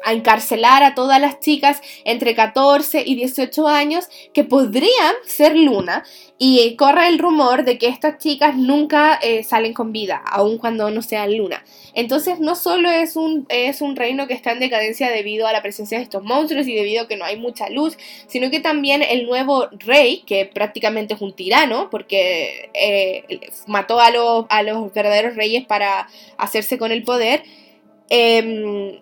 a 0.04 0.14
encarcelar 0.14 0.84
a 0.84 0.96
todas 0.96 1.20
las 1.20 1.40
chicas 1.40 1.82
entre 2.06 2.36
14 2.36 3.04
y 3.06 3.16
18 3.16 3.68
años 3.68 4.10
que 4.34 4.44
podrían 4.44 5.14
ser 5.26 5.56
Luna 5.56 6.04
y 6.38 6.76
corre 6.76 7.08
el 7.08 7.20
rumor 7.20 7.64
de 7.64 7.78
que 7.78 7.88
estas 7.88 8.18
chicas 8.18 8.56
nunca 8.58 9.18
eh, 9.22 9.44
salen 9.44 9.74
con 9.74 9.94
vida, 9.94 10.22
aun 10.26 10.58
cuando 10.58 10.90
no 10.92 11.02
sean 11.02 11.38
Luna. 11.38 11.64
Entonces 11.94 12.40
no 12.40 12.56
solo 12.56 12.90
es 12.90 13.16
un, 13.16 13.46
es 13.50 13.82
un 13.82 13.96
reino 13.96 14.28
que 14.28 14.34
está 14.34 14.52
en 14.52 14.60
decadencia 14.60 15.10
debido 15.10 15.48
a 15.48 15.54
la 15.54 15.62
presencia 15.62 15.98
de 15.98 16.04
estos 16.04 16.24
monstruos 16.24 16.68
y 16.68 16.74
debido 16.74 17.04
a 17.04 17.08
que 17.08 17.18
no 17.18 17.26
hay 17.26 17.38
mucha 17.38 17.70
luz, 17.70 17.98
sino 18.28 18.50
que 18.50 18.60
también 18.60 19.04
el 19.04 19.26
nuevo 19.26 19.70
rey, 19.72 20.24
que 20.26 20.46
prácticamente 20.46 21.14
es 21.14 21.22
un 21.22 21.34
tirano, 21.34 21.90
porque 21.90 22.70
eh, 22.74 23.24
mató 23.68 24.00
a 24.00 24.12
los, 24.12 24.46
a 24.50 24.64
los 24.64 24.94
verdaderos 24.94 25.36
reyes 25.36 25.66
para 25.66 26.10
hacerse 26.38 26.78
con 26.78 26.92
el 26.92 27.04
poder, 27.04 27.44
eh, 28.10 29.02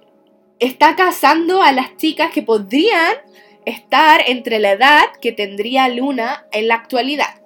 está 0.62 0.96
casando 0.96 1.62
a 1.62 1.74
las 1.74 1.98
chicas 1.98 2.32
que 2.32 2.44
podrían 2.44 3.16
estar 3.66 4.22
entre 4.28 4.60
la 4.60 4.72
edad 4.72 5.06
que 5.20 5.32
tendría 5.32 5.90
Luna 5.90 6.46
en 6.52 6.70
la 6.70 6.76
actualidad. 6.76 7.42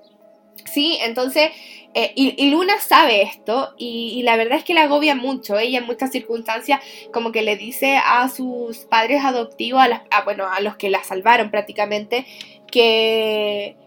¿Sí? 0.65 0.99
Entonces, 1.01 1.51
eh, 1.93 2.11
y, 2.15 2.49
Luna 2.49 2.77
sabe 2.81 3.21
esto 3.21 3.73
y, 3.77 4.21
la 4.23 4.35
verdad 4.35 4.57
es 4.57 4.65
que 4.65 4.73
la 4.73 4.83
agobia 4.83 5.15
mucho. 5.15 5.57
Ella 5.57 5.79
en 5.79 5.85
muchas 5.85 6.11
circunstancias 6.11 6.81
como 7.13 7.31
que 7.31 7.41
le 7.41 7.55
dice 7.55 7.97
a 7.97 8.27
sus 8.27 8.79
padres 8.79 9.23
adoptivos, 9.23 9.81
a, 10.11 10.23
bueno, 10.23 10.45
a 10.51 10.59
los 10.59 10.75
que 10.75 10.89
la 10.89 11.03
salvaron 11.05 11.51
prácticamente, 11.51 12.25
que, 12.69 13.77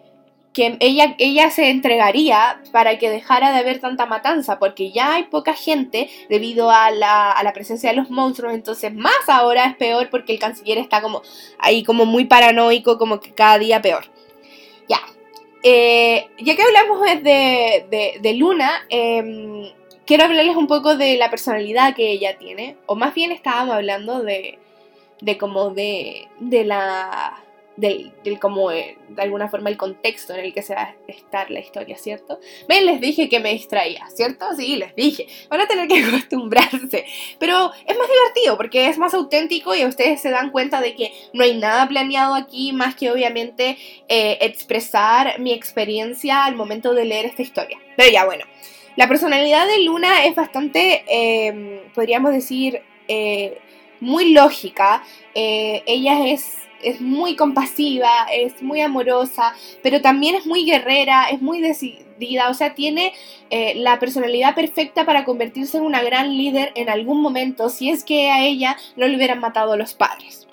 que 0.59 0.77
ella, 0.81 1.15
ella 1.19 1.51
se 1.51 1.71
entregaría 1.71 2.61
para 2.73 2.99
que 2.99 3.11
dejara 3.11 3.53
de 3.53 3.59
haber 3.59 3.79
tanta 3.79 4.07
matanza, 4.07 4.59
porque 4.59 4.91
ya 4.91 5.15
hay 5.15 5.23
poca 5.23 5.55
gente 5.55 6.11
debido 6.29 6.69
a 6.73 6.91
la, 6.91 7.31
a 7.31 7.45
la, 7.45 7.53
presencia 7.53 7.91
de 7.91 7.97
los 7.97 8.11
monstruos, 8.11 8.55
entonces 8.55 8.93
más 8.93 9.29
ahora 9.29 9.67
es 9.67 9.77
peor 9.77 10.11
porque 10.11 10.33
el 10.33 10.41
canciller 10.41 10.79
está 10.79 11.01
como 11.01 11.23
ahí 11.61 11.85
como 11.85 12.07
muy 12.07 12.25
paranoico, 12.25 12.99
como 12.99 13.21
que 13.21 13.33
cada 13.33 13.57
día 13.61 13.81
peor. 13.81 14.07
Ya, 14.89 14.99
eh, 15.63 16.27
ya 16.41 16.57
que 16.57 16.63
hablamos 16.63 17.03
de, 17.23 18.19
de, 18.21 18.35
Luna, 18.35 18.85
em, 18.89 19.71
quiero 20.07 20.25
hablarles 20.25 20.57
un 20.57 20.67
poco 20.67 20.97
de 20.97 21.19
la 21.19 21.31
personalidad 21.31 21.95
que 21.95 22.11
ella 22.11 22.37
tiene, 22.37 22.77
o 22.87 22.97
más 22.97 23.15
bien 23.15 23.31
estábamos 23.31 23.77
hablando 23.77 24.25
de, 24.25 24.59
de 25.21 25.39
como 25.39 25.71
de, 25.71 26.27
de 26.41 26.65
la 26.65 27.45
del, 27.79 28.13
como 28.41 28.73
eh, 28.73 28.99
de 29.09 29.23
alguna 29.23 29.49
forma 29.49 29.71
el 29.71 29.77
contexto 29.77 30.35
en 30.35 30.41
el 30.41 30.53
que 30.53 30.63
se 30.63 30.75
va 30.75 30.83
a 30.83 30.95
estar 31.07 31.49
la 31.51 31.61
historia, 31.61 31.97
¿cierto? 31.97 32.41
Ven, 32.69 32.85
les 32.87 33.01
dije 33.01 33.29
que 33.29 33.39
me 33.39 33.53
distraía, 33.53 34.05
¿cierto? 34.11 34.47
Sí, 34.57 34.77
les 34.77 34.95
dije. 34.97 35.29
Van 35.49 35.61
a 35.61 35.69
tener 35.69 35.87
que 35.87 36.03
acostumbrarse. 36.05 37.05
Pero 37.39 37.73
es 37.87 37.97
más 37.97 38.09
divertido 38.09 38.57
porque 38.57 38.89
es 38.89 38.99
más 38.99 39.15
auténtico 39.15 39.77
y 39.77 39.85
ustedes 39.85 40.21
se 40.21 40.31
dan 40.31 40.51
cuenta 40.51 40.81
de 40.81 40.97
que 40.97 41.13
no 41.33 41.45
hay 41.45 41.57
nada 41.57 41.87
planeado 41.87 42.35
aquí 42.35 42.73
más 42.73 42.97
que 42.97 43.13
obviamente 43.13 43.79
eh, 44.09 44.39
expresar 44.41 45.39
mi 45.39 45.53
experiencia 45.53 46.45
al 46.45 46.57
momento 46.57 46.95
de 46.95 47.05
leer 47.05 47.27
esta 47.27 47.43
historia. 47.43 47.79
Pero 47.97 48.11
ya, 48.11 48.25
bueno. 48.25 48.45
La 48.97 49.07
personalidad 49.07 49.69
de 49.69 49.85
Luna 49.85 50.25
es 50.25 50.35
bastante, 50.35 51.05
em, 51.07 51.93
podríamos 51.95 52.33
decir, 52.33 52.83
eh, 53.07 53.59
muy 54.01 54.33
lógica. 54.33 55.05
ella 55.35 56.27
es 56.27 56.68
es 56.83 57.01
muy 57.01 57.37
compasiva, 57.37 58.27
es 58.33 58.63
muy 58.63 58.81
amorosa, 58.81 59.55
pero 59.83 60.01
también 60.01 60.35
es 60.35 60.47
muy 60.47 60.65
guerrera, 60.65 61.29
es 61.31 61.41
muy 61.41 61.61
decidida, 61.61 62.49
o 62.51 62.55
sea, 62.55 62.75
tiene 62.75 63.13
eh, 63.51 63.75
la 63.77 63.99
personalidad 63.99 64.55
perfecta 64.55 65.05
para 65.05 65.25
convertirse 65.25 65.79
en 65.79 65.85
una 65.85 66.03
gran 66.03 66.37
líder 66.37 66.73
en 66.75 66.89
algún 66.89 67.21
momento 67.21 67.69
si 67.69 67.91
es 67.91 68.05
que 68.05 68.31
a 68.31 68.45
ella 68.45 68.77
no 68.97 69.07
le 69.07 69.17
hubieran 69.17 69.41
matado 69.41 69.73
a 69.73 69.77
los 69.77 69.95
padres. 69.95 70.47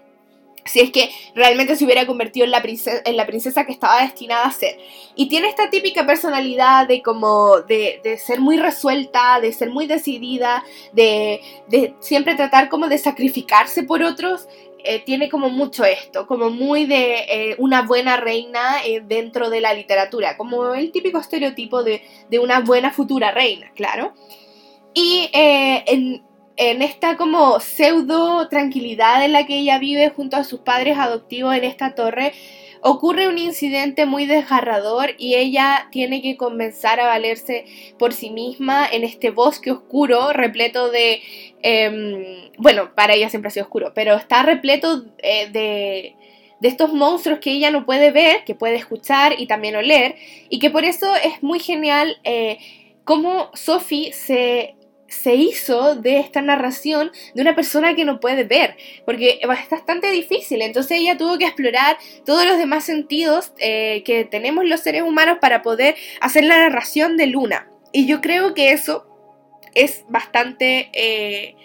Si 0.67 0.79
es 0.79 0.89
que 0.89 1.11
realmente 1.35 1.75
se 1.75 1.85
hubiera 1.85 2.07
convertido 2.07 2.43
en 2.43 2.49
la, 2.49 2.63
princesa, 2.63 2.99
en 3.05 3.17
la 3.17 3.27
princesa 3.27 3.67
que 3.67 3.71
estaba 3.71 4.01
destinada 4.01 4.45
a 4.45 4.51
ser. 4.51 4.79
Y 5.15 5.29
tiene 5.29 5.47
esta 5.47 5.69
típica 5.69 6.07
personalidad 6.07 6.87
de 6.87 7.03
como 7.03 7.61
de, 7.61 8.01
de 8.03 8.17
ser 8.17 8.39
muy 8.39 8.57
resuelta, 8.57 9.39
de 9.39 9.53
ser 9.53 9.69
muy 9.69 9.85
decidida, 9.85 10.63
de, 10.91 11.39
de 11.67 11.93
siempre 11.99 12.33
tratar 12.33 12.69
como 12.69 12.87
de 12.87 12.97
sacrificarse 12.97 13.83
por 13.83 14.01
otros 14.01 14.47
eh, 14.85 14.99
tiene 15.05 15.29
como 15.29 15.49
mucho 15.49 15.83
esto, 15.85 16.27
como 16.27 16.49
muy 16.49 16.85
de 16.85 17.15
eh, 17.27 17.55
una 17.57 17.81
buena 17.81 18.17
reina 18.17 18.83
eh, 18.85 19.01
dentro 19.05 19.49
de 19.49 19.61
la 19.61 19.73
literatura, 19.73 20.37
como 20.37 20.73
el 20.73 20.91
típico 20.91 21.19
estereotipo 21.19 21.83
de, 21.83 22.01
una 22.41 22.59
buena 22.59 22.91
futura 22.91 23.31
reina, 23.31 23.71
claro. 23.75 24.13
Y 24.93 25.29
en, 25.33 26.23
en 26.57 26.81
esta 26.81 27.17
como 27.17 27.59
pseudo 27.59 28.47
tranquilidad 28.47 29.25
en 29.25 29.33
la 29.33 29.45
que 29.45 29.57
ella 29.57 29.77
vive 29.77 30.09
junto 30.09 30.37
a 30.37 30.43
sus 30.43 30.61
padres 30.61 30.97
adoptivos 30.97 31.55
en 31.55 31.63
esta 31.65 31.95
torre, 31.95 32.33
Ocurre 32.87 33.27
un 33.27 33.39
incidente 33.39 34.05
muy 34.05 34.27
desgarrador 34.27 35.15
y 35.17 35.33
ella 35.33 35.87
tiene 35.89 36.21
que 36.21 36.37
comenzar 36.37 36.99
a 36.99 37.07
valerse 37.07 37.65
por 37.97 38.13
sí 38.13 38.29
misma 38.29 38.87
en 38.87 39.03
este 39.03 39.31
bosque 39.31 39.71
oscuro, 39.71 40.31
repleto 40.33 40.91
de... 40.91 41.19
Em, 41.63 42.51
bueno, 42.59 42.93
para 42.93 43.15
ella 43.15 43.31
siempre 43.31 43.47
ha 43.47 43.51
sido 43.51 43.63
oscuro, 43.63 43.93
pero 43.95 44.13
está 44.13 44.43
repleto 44.43 45.03
eh, 45.17 45.49
de, 45.51 46.15
de 46.59 46.67
estos 46.67 46.93
monstruos 46.93 47.39
que 47.39 47.53
ella 47.53 47.71
no 47.71 47.87
puede 47.87 48.11
ver, 48.11 48.43
que 48.43 48.53
puede 48.53 48.75
escuchar 48.75 49.33
y 49.39 49.47
también 49.47 49.75
oler, 49.75 50.13
y 50.49 50.59
que 50.59 50.69
por 50.69 50.85
eso 50.85 51.07
es 51.15 51.41
muy 51.41 51.59
genial 51.59 52.19
eh, 52.23 52.59
cómo 53.03 53.49
Sophie 53.55 54.13
se 54.13 54.75
se 55.07 55.35
hizo 55.35 55.95
de 55.95 56.19
esta 56.19 56.41
narración 56.41 57.11
de 57.33 57.41
una 57.41 57.55
persona 57.55 57.95
que 57.95 58.05
no 58.05 58.19
puede 58.19 58.43
ver, 58.43 58.75
porque 59.05 59.39
es 59.41 59.47
bastante 59.47 60.11
difícil. 60.11 60.61
Entonces 60.61 60.99
ella 60.99 61.17
tuvo 61.17 61.37
que 61.37 61.45
explorar 61.45 61.97
todos 62.25 62.45
los 62.45 62.57
demás 62.57 62.83
sentidos 62.83 63.51
eh, 63.59 64.03
que 64.05 64.25
tenemos 64.25 64.65
los 64.65 64.81
seres 64.81 65.03
humanos 65.03 65.37
para 65.39 65.61
poder 65.61 65.95
hacer 66.21 66.43
la 66.43 66.57
narración 66.57 67.17
de 67.17 67.27
Luna. 67.27 67.69
Y 67.91 68.07
yo 68.07 68.21
creo 68.21 68.53
que 68.53 68.71
eso 68.71 69.05
es 69.73 70.05
bastante... 70.09 70.89
Eh, 70.93 71.55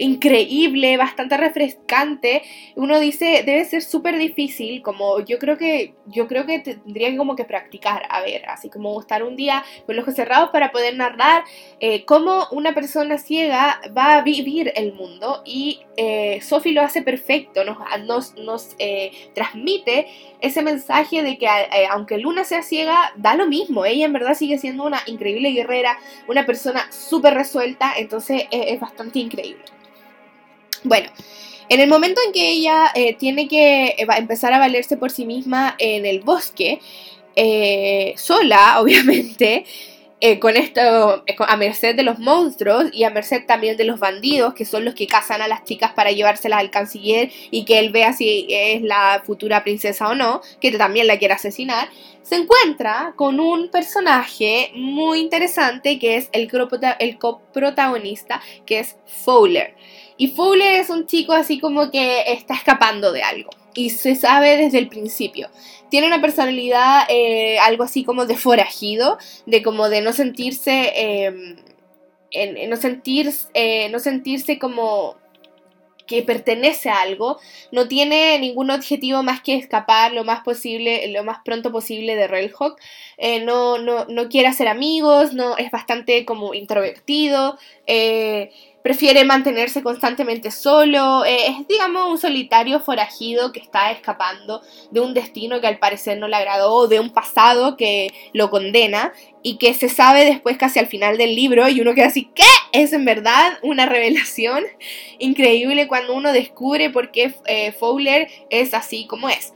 increíble, 0.00 0.96
bastante 0.96 1.36
refrescante. 1.36 2.42
Uno 2.74 2.98
dice, 2.98 3.42
debe 3.44 3.64
ser 3.64 3.82
súper 3.82 4.18
difícil, 4.18 4.82
como 4.82 5.20
yo 5.20 5.38
creo 5.38 5.56
que 5.56 5.94
yo 6.06 6.26
creo 6.26 6.46
que 6.46 6.58
tendría 6.58 7.10
que 7.10 7.16
como 7.16 7.36
que 7.36 7.44
practicar, 7.44 8.02
a 8.08 8.20
ver, 8.22 8.46
así 8.48 8.68
como 8.68 8.98
estar 9.00 9.22
un 9.22 9.36
día 9.36 9.62
con 9.86 9.94
los 9.94 10.02
ojos 10.02 10.16
cerrados 10.16 10.50
para 10.50 10.72
poder 10.72 10.96
narrar 10.96 11.44
eh, 11.80 12.04
cómo 12.04 12.46
una 12.50 12.74
persona 12.74 13.18
ciega 13.18 13.80
va 13.96 14.16
a 14.16 14.22
vivir 14.22 14.72
el 14.74 14.92
mundo 14.94 15.42
y 15.44 15.80
eh, 15.96 16.40
Sophie 16.40 16.72
lo 16.72 16.80
hace 16.80 17.02
perfecto, 17.02 17.62
nos, 17.64 17.76
nos, 18.06 18.34
nos 18.36 18.74
eh, 18.78 19.12
transmite 19.34 20.06
ese 20.40 20.62
mensaje 20.62 21.22
de 21.22 21.36
que 21.36 21.46
eh, 21.46 21.86
aunque 21.90 22.16
Luna 22.16 22.44
sea 22.44 22.62
ciega, 22.62 23.12
da 23.16 23.34
lo 23.34 23.46
mismo, 23.46 23.84
ella 23.84 24.06
en 24.06 24.14
verdad 24.14 24.34
sigue 24.34 24.58
siendo 24.58 24.84
una 24.84 25.02
increíble 25.06 25.50
guerrera, 25.50 25.98
una 26.26 26.46
persona 26.46 26.90
súper 26.90 27.34
resuelta, 27.34 27.92
entonces 27.98 28.44
es 28.50 28.80
bastante 28.80 29.18
increíble. 29.18 29.62
Bueno, 30.84 31.10
en 31.70 31.78
el 31.78 31.88
momento 31.88 32.20
en 32.26 32.32
que 32.32 32.50
ella 32.50 32.90
eh, 32.96 33.14
tiene 33.14 33.46
que 33.46 33.84
eh, 33.84 34.06
empezar 34.16 34.52
a 34.52 34.58
valerse 34.58 34.96
por 34.96 35.12
sí 35.12 35.24
misma 35.24 35.76
en 35.78 36.04
el 36.04 36.20
bosque, 36.20 36.80
eh, 37.36 38.12
sola, 38.16 38.80
obviamente, 38.80 39.64
con 40.38 40.54
esto, 40.54 41.24
a 41.38 41.56
merced 41.56 41.96
de 41.96 42.02
los 42.02 42.18
monstruos 42.18 42.90
y 42.92 43.04
a 43.04 43.10
merced 43.10 43.46
también 43.46 43.78
de 43.78 43.84
los 43.84 43.98
bandidos, 43.98 44.52
que 44.52 44.66
son 44.66 44.84
los 44.84 44.94
que 44.94 45.06
cazan 45.06 45.40
a 45.40 45.48
las 45.48 45.64
chicas 45.64 45.92
para 45.92 46.10
llevárselas 46.10 46.60
al 46.60 46.70
canciller 46.70 47.30
y 47.50 47.64
que 47.64 47.78
él 47.78 47.90
vea 47.90 48.12
si 48.12 48.46
es 48.50 48.82
la 48.82 49.22
futura 49.24 49.64
princesa 49.64 50.08
o 50.08 50.14
no, 50.14 50.42
que 50.60 50.72
también 50.72 51.06
la 51.06 51.18
quiere 51.18 51.32
asesinar, 51.32 51.88
se 52.22 52.36
encuentra 52.36 53.14
con 53.16 53.40
un 53.40 53.70
personaje 53.70 54.72
muy 54.74 55.20
interesante 55.20 55.98
que 55.98 56.16
es 56.16 56.28
el, 56.32 56.50
el 56.98 57.18
coprotagonista, 57.18 58.42
que 58.66 58.80
es 58.80 58.96
Fowler. 59.06 59.74
Y 60.20 60.28
Fowler 60.28 60.78
es 60.78 60.90
un 60.90 61.06
chico 61.06 61.32
así 61.32 61.58
como 61.58 61.90
que 61.90 62.24
está 62.26 62.52
escapando 62.52 63.10
de 63.10 63.22
algo. 63.22 63.48
Y 63.72 63.88
se 63.88 64.14
sabe 64.16 64.58
desde 64.58 64.76
el 64.76 64.88
principio. 64.88 65.48
Tiene 65.88 66.08
una 66.08 66.20
personalidad 66.20 67.04
eh, 67.08 67.58
algo 67.58 67.84
así 67.84 68.04
como 68.04 68.26
de 68.26 68.36
forajido, 68.36 69.16
de 69.46 69.62
como 69.62 69.88
de 69.88 70.02
no 70.02 70.12
sentirse, 70.12 70.92
em, 70.94 71.56
no, 72.68 72.76
sentir, 72.76 73.32
eh, 73.54 73.88
no 73.88 73.98
sentirse 73.98 74.58
como 74.58 75.16
que 76.10 76.22
pertenece 76.24 76.90
a 76.90 77.02
algo, 77.02 77.38
no 77.70 77.86
tiene 77.86 78.36
ningún 78.40 78.72
objetivo 78.72 79.22
más 79.22 79.42
que 79.42 79.54
escapar 79.54 80.12
lo 80.12 80.24
más 80.24 80.40
posible, 80.42 81.06
lo 81.12 81.22
más 81.22 81.38
pronto 81.44 81.70
posible 81.70 82.16
de 82.16 82.26
Railhawk. 82.26 82.76
Eh, 83.16 83.44
no, 83.44 83.78
no, 83.78 84.06
no, 84.06 84.28
quiere 84.28 84.48
hacer 84.48 84.66
amigos, 84.66 85.34
no, 85.34 85.56
es 85.56 85.70
bastante 85.70 86.24
como 86.24 86.52
introvertido. 86.52 87.56
Eh, 87.86 88.50
prefiere 88.82 89.24
mantenerse 89.24 89.82
constantemente 89.82 90.50
solo, 90.50 91.24
eh, 91.24 91.48
es 91.48 91.68
digamos 91.68 92.10
un 92.10 92.18
solitario 92.18 92.80
forajido 92.80 93.52
que 93.52 93.60
está 93.60 93.90
escapando 93.90 94.62
de 94.90 95.00
un 95.00 95.12
destino 95.12 95.60
que 95.60 95.66
al 95.66 95.78
parecer 95.78 96.18
no 96.18 96.28
le 96.28 96.36
agradó, 96.36 96.88
de 96.88 97.00
un 97.00 97.10
pasado 97.10 97.76
que 97.76 98.12
lo 98.32 98.50
condena 98.50 99.12
y 99.42 99.58
que 99.58 99.74
se 99.74 99.88
sabe 99.88 100.24
después 100.24 100.56
casi 100.56 100.78
al 100.78 100.86
final 100.86 101.18
del 101.18 101.34
libro 101.34 101.68
y 101.68 101.80
uno 101.80 101.94
queda 101.94 102.06
así, 102.06 102.30
¿qué? 102.34 102.44
Es 102.72 102.92
en 102.92 103.04
verdad 103.04 103.58
una 103.62 103.86
revelación 103.86 104.64
increíble 105.18 105.88
cuando 105.88 106.14
uno 106.14 106.32
descubre 106.32 106.90
por 106.90 107.10
qué 107.10 107.34
eh, 107.46 107.72
Fowler 107.72 108.28
es 108.48 108.74
así 108.74 109.06
como 109.06 109.28
es. 109.28 109.52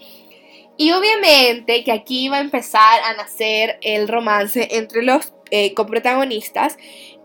Y 0.76 0.90
obviamente 0.90 1.84
que 1.84 1.92
aquí 1.92 2.28
va 2.28 2.38
a 2.38 2.40
empezar 2.40 3.00
a 3.04 3.14
nacer 3.14 3.78
el 3.82 4.08
romance 4.08 4.68
entre 4.72 5.02
los 5.02 5.32
eh, 5.50 5.72
coprotagonistas 5.74 6.76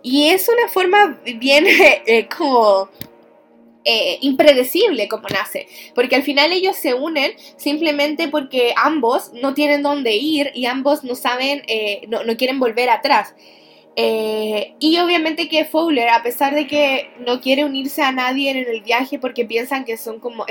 y 0.02 0.30
es 0.30 0.48
una 0.50 0.68
forma 0.70 1.20
bien 1.38 1.66
eh, 2.06 2.28
como 2.36 2.90
eh, 3.86 4.20
impredecible 4.22 5.08
como 5.08 5.28
nace, 5.30 5.68
porque 5.96 6.16
al 6.16 6.24
final 6.24 6.52
ellos 6.52 6.76
se 6.76 6.94
unen 6.94 7.32
simplemente 7.58 8.28
porque 8.28 8.74
ambos 8.76 9.32
no 9.34 9.54
tienen 9.54 9.82
dónde 9.82 10.16
ir 10.16 10.52
y 10.54 10.66
ambos 10.66 11.04
no 11.04 11.16
saben, 11.16 11.64
eh, 11.68 12.02
no, 12.08 12.24
no, 12.24 12.38
quieren 12.38 12.60
volver 12.60 12.90
atrás. 12.90 13.34
y 13.96 14.98
obviamente 15.00 15.50
que 15.50 15.66
Fowler, 15.66 16.10
a 16.10 16.24
pesar 16.24 16.56
de 16.56 16.68
que 16.68 17.10
no 17.26 17.42
quiere 17.42 17.66
unirse 17.66 18.02
a 18.02 18.12
nadie 18.12 18.52
en 18.52 18.58
el 18.58 18.82
viaje 18.82 19.20
porque 19.20 19.46
piensan 19.46 19.84
que 19.86 19.98
son 19.98 20.20
como 20.20 20.46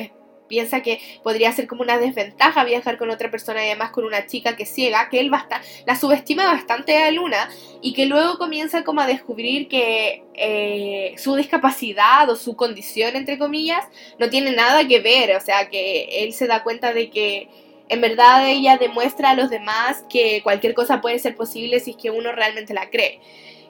piensa 0.49 0.83
que 0.83 1.01
podría 1.23 1.53
ser 1.53 1.67
como 1.67 1.83
una 1.83 1.99
desventaja 1.99 2.65
viajar 2.65 2.99
con 2.99 3.11
otra 3.11 3.31
persona 3.31 3.65
y 3.65 3.69
además 3.69 3.91
con 3.91 4.05
una 4.05 4.27
chica 4.27 4.57
que 4.57 4.67
ciega, 4.67 5.09
que 5.09 5.21
él 5.21 5.31
basta, 5.31 5.61
la 5.87 5.97
subestima 5.97 6.47
bastante 6.47 6.97
a 6.99 7.11
Luna 7.11 7.49
y 7.81 7.93
que 7.93 8.07
luego 8.07 8.39
comienza 8.39 8.85
como 8.85 9.01
a 9.01 9.07
descubrir 9.07 9.69
que 9.69 10.25
eh, 10.35 11.15
su 11.19 11.37
discapacidad 11.37 12.29
o 12.31 12.37
su 12.37 12.57
condición, 12.57 13.17
entre 13.17 13.39
comillas, 13.39 13.85
no 14.19 14.31
tiene 14.31 14.53
nada 14.53 14.87
que 14.87 15.01
ver, 15.01 15.37
o 15.37 15.41
sea 15.41 15.69
que 15.69 16.25
él 16.25 16.33
se 16.33 16.47
da 16.47 16.63
cuenta 16.63 16.93
de 16.93 17.11
que 17.11 17.49
en 17.89 18.01
verdad 18.01 18.49
ella 18.49 18.77
demuestra 18.77 19.31
a 19.31 19.35
los 19.35 19.51
demás 19.51 20.05
que 20.11 20.43
cualquier 20.43 20.75
cosa 20.75 21.01
puede 21.01 21.19
ser 21.19 21.35
posible 21.37 21.81
si 21.81 21.93
es 21.93 21.97
que 21.97 22.11
uno 22.11 22.33
realmente 22.33 22.75
la 22.75 22.91
cree. 22.91 23.21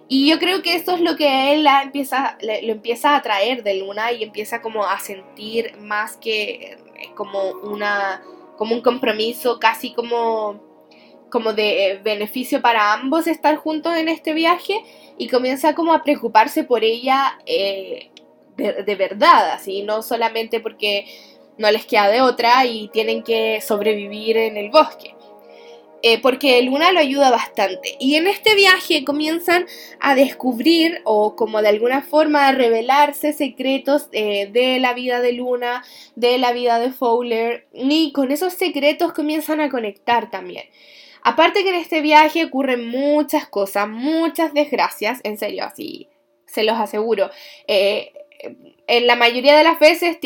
Y 0.08 0.30
yo 0.30 0.38
creo 0.38 0.62
que 0.62 0.74
esto 0.74 0.94
es 0.94 1.02
lo 1.02 1.16
que 1.16 1.52
él 1.52 1.64
la 1.64 1.82
empieza, 1.82 2.38
lo 2.40 2.72
empieza 2.72 3.10
a 3.10 3.16
atraer 3.16 3.62
de 3.62 3.74
Luna 3.74 4.10
y 4.12 4.24
empieza 4.24 4.62
como 4.62 4.84
a 4.84 4.98
sentir 5.00 5.76
más 5.78 6.16
que 6.16 6.78
eh, 6.96 7.10
como 7.14 7.50
una 7.50 8.22
como 8.56 8.74
un 8.74 8.80
compromiso 8.80 9.60
casi 9.60 9.92
como 9.92 10.60
como 11.30 11.52
de 11.52 11.90
eh, 11.90 12.00
beneficio 12.02 12.62
para 12.62 12.94
ambos 12.94 13.26
estar 13.26 13.56
juntos 13.56 13.96
en 13.96 14.08
este 14.08 14.32
viaje 14.32 14.82
y 15.18 15.28
comienza 15.28 15.74
como 15.74 15.92
a 15.92 16.02
preocuparse 16.02 16.64
por 16.64 16.84
ella 16.84 17.38
eh, 17.44 18.10
de, 18.56 18.82
de, 18.82 18.94
verdad, 18.96 19.50
así, 19.50 19.82
no 19.82 20.02
solamente 20.02 20.58
porque 20.58 21.04
no 21.58 21.70
les 21.70 21.86
queda 21.86 22.08
de 22.08 22.22
otra 22.22 22.64
y 22.64 22.88
tienen 22.88 23.22
que 23.22 23.60
sobrevivir 23.60 24.36
en 24.36 24.56
el 24.56 24.70
bosque. 24.70 25.14
Eh, 26.02 26.20
porque 26.20 26.62
Luna 26.62 26.92
lo 26.92 27.00
ayuda 27.00 27.30
bastante. 27.30 27.96
Y 27.98 28.14
en 28.14 28.28
este 28.28 28.54
viaje 28.54 29.04
comienzan 29.04 29.66
a 30.00 30.14
descubrir 30.14 31.00
o 31.04 31.34
como 31.34 31.60
de 31.60 31.68
alguna 31.68 32.02
forma 32.02 32.46
a 32.46 32.52
revelarse 32.52 33.32
secretos 33.32 34.08
eh, 34.12 34.48
de 34.52 34.78
la 34.78 34.94
vida 34.94 35.20
de 35.20 35.32
Luna, 35.32 35.84
de 36.14 36.38
la 36.38 36.52
vida 36.52 36.78
de 36.78 36.92
Fowler, 36.92 37.66
y 37.72 38.12
con 38.12 38.30
esos 38.30 38.52
secretos 38.52 39.12
comienzan 39.12 39.60
a 39.60 39.70
conectar 39.70 40.30
también. 40.30 40.64
Aparte 41.22 41.64
que 41.64 41.70
en 41.70 41.74
este 41.74 42.00
viaje 42.00 42.44
ocurren 42.44 42.88
muchas 42.88 43.48
cosas, 43.48 43.88
muchas 43.88 44.54
desgracias, 44.54 45.20
en 45.24 45.36
serio, 45.36 45.64
así 45.64 46.08
se 46.46 46.62
los 46.62 46.78
aseguro. 46.78 47.30
Eh, 47.66 48.12
en 48.88 49.06
la 49.06 49.16
mayoría 49.16 49.56
de 49.56 49.64
las 49.64 49.78
veces 49.78 50.18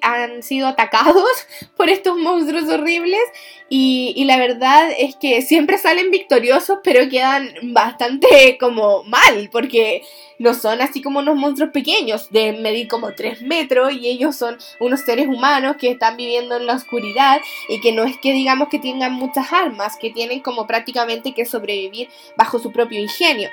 han 0.00 0.42
sido 0.42 0.66
atacados 0.66 1.28
por 1.76 1.90
estos 1.90 2.16
monstruos 2.16 2.68
horribles 2.68 3.20
y, 3.68 4.24
la 4.24 4.38
verdad 4.38 4.88
es 4.96 5.16
que 5.16 5.42
siempre 5.42 5.78
salen 5.78 6.10
victoriosos 6.10 6.78
pero 6.82 7.08
quedan 7.08 7.50
bastante 7.62 8.56
como 8.58 9.04
mal 9.04 9.50
porque 9.52 10.02
no 10.38 10.54
son 10.54 10.80
así 10.80 11.02
como 11.02 11.18
unos 11.18 11.36
monstruos 11.36 11.72
pequeños 11.72 12.30
de 12.30 12.52
medir 12.52 12.88
como 12.88 13.12
3 13.12 13.42
metros 13.42 13.92
y 13.92 14.08
ellos 14.08 14.36
son 14.36 14.56
unos 14.80 15.00
seres 15.00 15.26
humanos 15.26 15.76
que 15.78 15.90
están 15.90 16.16
viviendo 16.16 16.56
en 16.56 16.66
la 16.66 16.74
oscuridad 16.74 17.40
y 17.68 17.80
que 17.80 17.92
no 17.92 18.04
es 18.04 18.16
que 18.18 18.32
digamos 18.32 18.68
que 18.68 18.78
tengan 18.78 19.12
muchas 19.12 19.52
armas, 19.52 19.96
que 19.96 20.10
tienen 20.10 20.40
como 20.40 20.66
prácticamente 20.66 21.34
que 21.34 21.44
sobrevivir 21.44 22.08
bajo 22.36 22.58
su 22.58 22.72
propio 22.72 23.00
ingenio. 23.00 23.50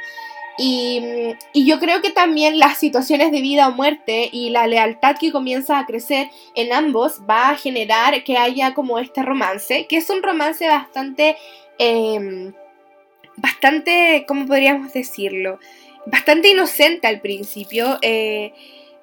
Y, 0.64 1.02
yo 1.56 1.80
creo 1.80 2.02
que 2.02 2.12
también 2.12 2.60
las 2.60 2.78
situaciones 2.78 3.32
de 3.32 3.42
vida 3.42 3.68
o 3.68 3.72
muerte 3.72 4.30
y 4.32 4.52
la 4.52 4.68
lealtad 4.68 5.16
que 5.20 5.32
comienza 5.32 5.80
a 5.80 5.88
crecer 5.88 6.30
en 6.54 6.72
ambos 6.72 7.22
va 7.28 7.50
a 7.50 7.58
generar 7.58 8.24
que 8.24 8.38
haya 8.38 8.76
como 8.76 9.00
este 9.00 9.24
romance, 9.24 9.88
que 9.88 9.98
es 9.98 10.10
un 10.12 10.22
romance 10.22 10.68
bastante, 10.68 11.36
em, 11.80 12.54
bastante, 13.38 14.26
¿cómo 14.28 14.46
podríamos 14.46 14.94
decirlo? 14.94 15.58
Bastante 16.06 16.50
inocente 16.50 17.08
al 17.08 17.22
principio. 17.22 17.98
Eh, 18.04 18.54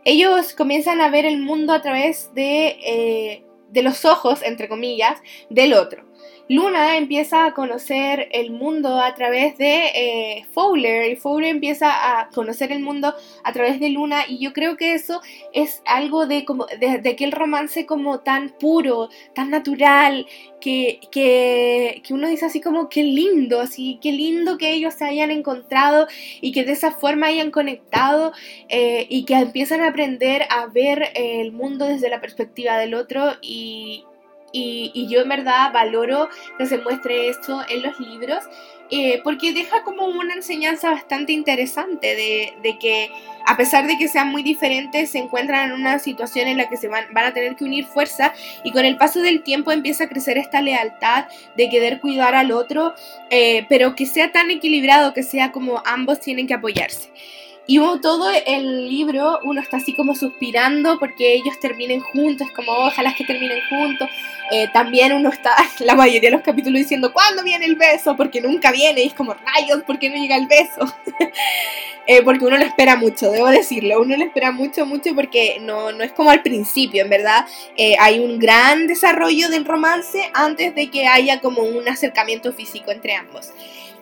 ellos 0.05 0.55
comienzan 0.55 1.01
a 1.01 1.11
ver 1.11 1.27
el 1.27 1.39
mundo 1.41 1.73
a 1.73 1.83
través 1.83 2.33
de, 2.35 2.79
eh, 2.85 3.45
de 3.71 3.83
los 3.83 4.05
ojos, 4.05 4.43
entre 4.43 4.69
comillas, 4.69 5.21
del 5.51 5.75
otro. 5.75 6.08
Luna 6.49 6.97
empieza 6.97 7.45
a 7.45 7.53
conocer 7.53 8.29
el 8.33 8.51
mundo 8.51 8.99
a 9.01 9.15
través 9.15 9.59
de 9.59 9.89
eh, 9.95 10.47
Fowler 10.53 11.13
y 11.13 11.17
Fowler 11.17 11.51
empieza 11.51 12.21
a 12.21 12.29
conocer 12.31 12.73
el 12.73 12.81
mundo 12.81 13.15
a 13.45 13.53
través 13.53 13.81
de 13.81 13.91
Luna 13.91 14.23
y 14.27 14.39
yo 14.39 14.55
creo 14.55 14.79
que 14.79 14.95
eso 14.95 15.21
es 15.53 15.83
algo 15.85 16.27
de, 16.27 16.47
como, 16.47 16.65
de, 16.81 17.07
aquel 17.07 17.33
romance 17.33 17.85
como 17.85 18.21
tan 18.21 18.49
puro, 18.59 19.11
tan 19.35 19.51
natural, 19.51 20.27
que, 20.59 21.01
que, 21.13 22.01
que, 22.03 22.15
uno 22.15 22.29
dice 22.29 22.47
así 22.47 22.63
como 22.63 22.89
qué 22.89 23.03
lindo, 23.03 23.61
así 23.61 23.99
qué 24.03 24.11
lindo 24.13 24.57
que 24.57 24.73
ellos 24.73 24.95
se 24.95 25.05
hayan 25.05 25.31
encontrado 25.31 26.09
y 26.41 26.53
que 26.53 26.65
de 26.65 26.73
esa 26.73 26.93
forma 26.93 27.27
hayan 27.27 27.51
conectado 27.51 28.33
eh, 28.71 29.07
y 29.11 29.25
que 29.27 29.35
empiezan 29.35 29.83
a 29.83 29.89
aprender 29.89 30.45
a 30.51 30.67
ver 30.67 31.11
el 31.15 31.53
mundo 31.53 31.85
desde 31.85 32.09
la 32.09 32.21
perspectiva 32.21 32.79
del 32.79 32.95
otro 32.95 33.35
y, 33.43 34.05
y, 34.53 35.07
yo 35.09 35.21
en 35.21 35.29
verdad 35.29 35.73
valoro 35.73 36.29
que 36.57 36.67
se 36.67 36.79
muestre 36.79 37.29
esto 37.29 37.63
en 37.69 37.83
los 37.83 37.99
libros 38.01 38.45
eh, 38.91 39.21
porque 39.23 39.53
deja 39.53 39.83
como 39.83 40.07
una 40.07 40.35
enseñanza 40.35 40.91
bastante 40.91 41.33
interesante 41.33 42.17
de, 42.63 42.79
que 42.79 43.11
a 43.47 43.57
pesar 43.57 43.87
de 43.87 43.99
que 43.99 44.09
sean 44.09 44.29
muy 44.29 44.43
diferentes 44.43 45.11
se 45.11 45.19
encuentran 45.19 45.71
en 45.71 45.79
una 45.79 45.99
situación 45.99 46.49
en 46.49 46.57
la 46.57 46.71
que 46.71 46.79
se 46.79 46.89
van, 46.89 47.05
van 47.13 47.27
a 47.27 47.35
tener 47.35 47.55
que 47.55 47.65
unir 47.65 47.85
fuerzas 47.85 48.33
y 48.65 48.73
con 48.73 48.87
el 48.87 48.97
paso 48.97 49.21
del 49.21 49.43
tiempo 49.43 49.73
empieza 49.73 50.05
a 50.05 50.09
crecer 50.09 50.39
esta 50.39 50.63
lealtad 50.63 51.27
de 51.57 51.69
querer 51.69 52.01
cuidar 52.01 52.35
al 52.35 52.51
otro 52.51 52.95
eh, 53.31 53.67
pero 53.69 53.95
que 53.95 54.07
sea 54.07 54.33
tan 54.33 54.51
equilibrado 54.51 55.13
que 55.13 55.23
sea 55.23 55.53
como 55.53 55.83
ambos 55.85 56.21
tienen 56.21 56.47
que 56.47 56.55
apoyarse. 56.55 57.11
Y 57.71 57.79
todo 58.01 58.31
el 58.47 58.89
libro 58.89 59.41
uno 59.43 59.61
está 59.61 59.77
así 59.77 59.93
como 59.93 60.15
suspirando 60.15 60.99
porque 60.99 61.35
ellos 61.35 61.61
terminen 61.61 62.01
juntos, 62.01 62.47
es 62.47 62.55
como 62.55 62.73
ojalá 62.73 63.15
que 63.15 63.25
terminen 63.25 63.59
juntos. 63.69 64.09
Eh, 64.51 64.69
también 64.73 65.13
uno 65.13 65.29
está 65.29 65.55
la 65.81 65.95
mayoría 65.95 66.31
de 66.31 66.37
los 66.37 66.41
capítulos 66.41 66.79
diciendo 66.79 67.13
¿cuándo 67.13 67.45
viene 67.45 67.67
el 67.67 67.77
beso? 67.77 68.17
Porque 68.17 68.41
nunca 68.41 68.73
viene 68.73 69.03
y 69.03 69.09
es 69.09 69.13
como 69.13 69.35
rayos, 69.35 69.83
¿por 69.83 69.99
qué 69.99 70.09
no 70.09 70.17
llega 70.17 70.37
el 70.37 70.47
beso? 70.47 70.91
eh, 72.07 72.23
porque 72.23 72.47
uno 72.47 72.57
lo 72.57 72.65
espera 72.65 72.97
mucho, 72.97 73.31
debo 73.31 73.49
decirlo, 73.49 74.01
uno 74.01 74.17
lo 74.17 74.25
espera 74.25 74.51
mucho, 74.51 74.87
mucho 74.87 75.15
porque 75.15 75.59
no, 75.61 75.93
no 75.93 76.03
es 76.03 76.13
como 76.13 76.31
al 76.31 76.41
principio, 76.41 77.03
en 77.03 77.11
verdad. 77.11 77.45
Eh, 77.77 77.97
hay 78.01 78.19
un 78.19 78.39
gran 78.39 78.87
desarrollo 78.87 79.51
del 79.51 79.67
romance 79.67 80.31
antes 80.33 80.75
de 80.75 80.91
que 80.91 81.07
haya 81.07 81.43
como 81.43 81.61
un 81.61 81.87
acercamiento 81.87 82.55
físico 82.55 82.93
entre 82.93 83.15
ambos. 83.15 83.53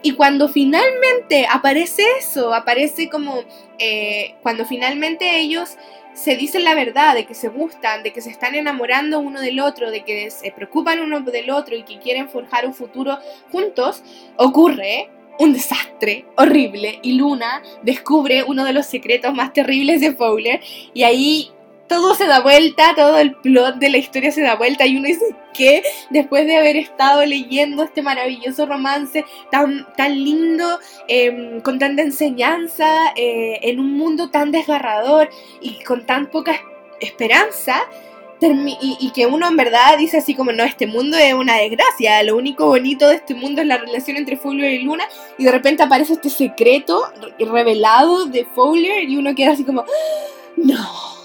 Y 0.03 0.13
cuando 0.13 0.49
finalmente 0.49 1.47
aparece 1.51 2.03
eso, 2.19 2.55
aparece 2.55 3.09
como 3.09 3.43
eh, 3.79 4.35
cuando 4.43 4.65
finalmente 4.65 5.39
ellos 5.39 5.77
se 6.15 6.37
dicen 6.37 6.65
la 6.65 6.75
verdad, 6.75 7.15
de 7.15 7.27
que 7.27 7.35
se 7.35 7.49
gustan, 7.49 8.03
de 8.03 8.13
que 8.13 8.23
se 8.23 8.31
están 8.31 8.55
enamorando 8.55 9.21
uno 9.21 9.41
del 9.41 9.61
otro, 9.61 9.91
de 9.91 10.03
que 10.03 10.31
se 10.31 10.51
preocupan 10.51 11.01
uno 11.01 11.21
del 11.21 11.51
otro 11.51 11.77
y 11.77 11.83
que 11.83 11.99
quieren 11.99 12.29
forjar 12.31 12.67
un 12.67 12.73
futuro 12.73 13.19
juntos, 13.53 14.03
ocurre 14.37 15.11
un 15.39 15.53
desastre 15.53 16.25
horrible 16.37 16.99
y 17.03 17.13
Luna 17.13 17.63
descubre 17.83 18.43
uno 18.45 18.65
de 18.65 18.73
los 18.73 18.87
secretos 18.87 19.35
más 19.35 19.53
terribles 19.53 20.01
de 20.01 20.15
Fowler 20.15 20.61
y 20.95 21.03
ahí 21.03 21.51
todo 21.89 22.15
se 22.15 22.27
da 22.27 22.41
vuelta, 22.41 22.95
todo 22.95 23.19
el 23.19 23.35
plot 23.35 23.77
de 23.77 23.91
la 23.91 23.99
historia 23.99 24.33
se 24.33 24.43
da 24.43 24.57
vuelta 24.57 24.87
y 24.87 24.97
uno 24.97 25.07
dice 25.07 25.35
que 25.55 25.83
después 26.11 26.47
de 26.47 26.57
haber 26.57 26.77
estado 26.77 27.25
leyendo 27.25 27.83
este 27.83 28.03
maravilloso 28.03 28.67
romance 28.67 29.25
tan, 29.51 29.87
tan 29.97 30.13
lindo, 30.13 30.79
em, 31.09 31.61
con 31.61 31.79
tanta 31.79 32.03
enseñanza, 32.03 33.13
eh, 33.17 33.59
en 33.63 33.81
un 33.81 33.97
mundo 33.97 34.31
tan 34.31 34.51
desgarrador 34.51 35.31
y 35.61 35.83
con 35.85 36.05
tan 36.07 36.27
poca 36.27 36.61
esperanza, 37.01 37.83
y, 38.39 38.99
y, 39.01 39.11
que 39.13 39.25
uno 39.25 39.49
en 39.49 39.57
verdad 39.57 39.97
dice 39.97 40.19
así 40.19 40.35
como, 40.35 40.53
no, 40.53 40.63
este 40.63 40.87
mundo 40.87 41.17
es 41.17 41.33
una 41.33 41.57
desgracia, 41.57 42.23
lo 42.23 42.37
único 42.37 42.67
bonito 42.67 43.09
de 43.09 43.15
este 43.15 43.35
mundo 43.35 43.63
es 43.63 43.67
la 43.67 43.79
relación 43.79 44.19
entre 44.19 44.37
Fowler 44.37 44.73
y 44.73 44.83
Luna, 44.83 45.05
y 45.39 45.45
de 45.45 45.53
repente 45.53 45.83
aparece 45.83 46.13
este 46.13 46.29
secreto 46.29 47.03
revelado 47.39 48.27
de 48.27 48.45
Fowler 48.45 49.09
y 49.09 49.17
uno 49.17 49.35
queda 49.35 49.53
así 49.53 49.65
como, 49.65 49.87
no 50.57 51.16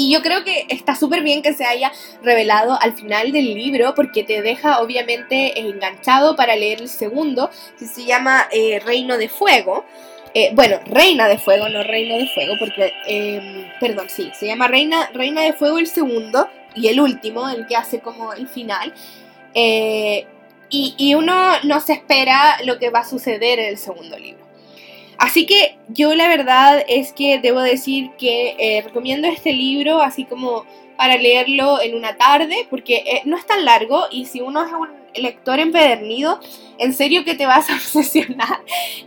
y 0.00 0.10
yo 0.10 0.22
creo 0.22 0.44
que 0.44 0.64
está 0.70 0.96
súper 0.96 1.22
bien 1.22 1.42
que 1.42 1.52
se 1.52 1.66
haya 1.66 1.92
revelado 2.22 2.78
al 2.80 2.94
final 2.94 3.32
del 3.32 3.52
libro 3.52 3.94
porque 3.94 4.24
te 4.24 4.40
deja 4.40 4.80
obviamente 4.80 5.60
enganchado 5.60 6.36
para 6.36 6.56
leer 6.56 6.80
el 6.80 6.88
segundo, 6.88 7.50
que 7.78 7.84
se 7.84 8.06
llama 8.06 8.48
eh, 8.50 8.80
Reino 8.80 9.18
de 9.18 9.28
Fuego. 9.28 9.84
Eh, 10.32 10.52
bueno, 10.54 10.80
Reina 10.86 11.28
de 11.28 11.36
Fuego, 11.36 11.68
no 11.68 11.82
Reino 11.82 12.16
de 12.16 12.28
Fuego, 12.28 12.54
porque, 12.58 12.94
em, 13.08 13.66
perdón, 13.78 14.08
sí, 14.08 14.30
se 14.32 14.46
llama 14.46 14.68
Reina, 14.68 15.10
Reina 15.12 15.42
de 15.42 15.52
Fuego 15.52 15.78
el 15.78 15.86
segundo 15.86 16.48
y 16.74 16.88
el 16.88 16.98
último, 16.98 17.50
el 17.50 17.66
que 17.66 17.76
hace 17.76 18.00
como 18.00 18.32
el 18.32 18.48
final. 18.48 18.94
Eh, 19.52 20.24
y, 20.70 20.94
y 20.96 21.14
uno 21.14 21.60
no 21.64 21.80
se 21.80 21.92
espera 21.92 22.56
lo 22.64 22.78
que 22.78 22.88
va 22.88 23.00
a 23.00 23.04
suceder 23.04 23.58
en 23.58 23.66
el 23.66 23.76
segundo 23.76 24.18
libro. 24.18 24.39
Así 25.20 25.44
que 25.44 25.76
yo 25.88 26.14
la 26.14 26.28
verdad 26.28 26.82
es 26.88 27.12
que 27.12 27.38
debo 27.38 27.60
decir 27.60 28.10
que 28.18 28.56
eh, 28.58 28.80
recomiendo 28.80 29.28
este 29.28 29.52
libro 29.52 30.00
así 30.00 30.24
como 30.24 30.64
para 31.00 31.16
leerlo 31.16 31.80
en 31.80 31.94
una 31.94 32.18
tarde, 32.18 32.66
porque 32.68 32.96
eh, 32.96 33.22
no 33.24 33.38
es 33.38 33.46
tan 33.46 33.64
largo 33.64 34.04
y 34.10 34.26
si 34.26 34.42
uno 34.42 34.62
es 34.62 34.70
un 34.70 35.00
lector 35.14 35.58
empedernido, 35.58 36.38
en 36.78 36.94
serio 36.94 37.24
que 37.24 37.34
te 37.34 37.46
vas 37.46 37.68
a 37.68 37.74
obsesionar 37.76 38.60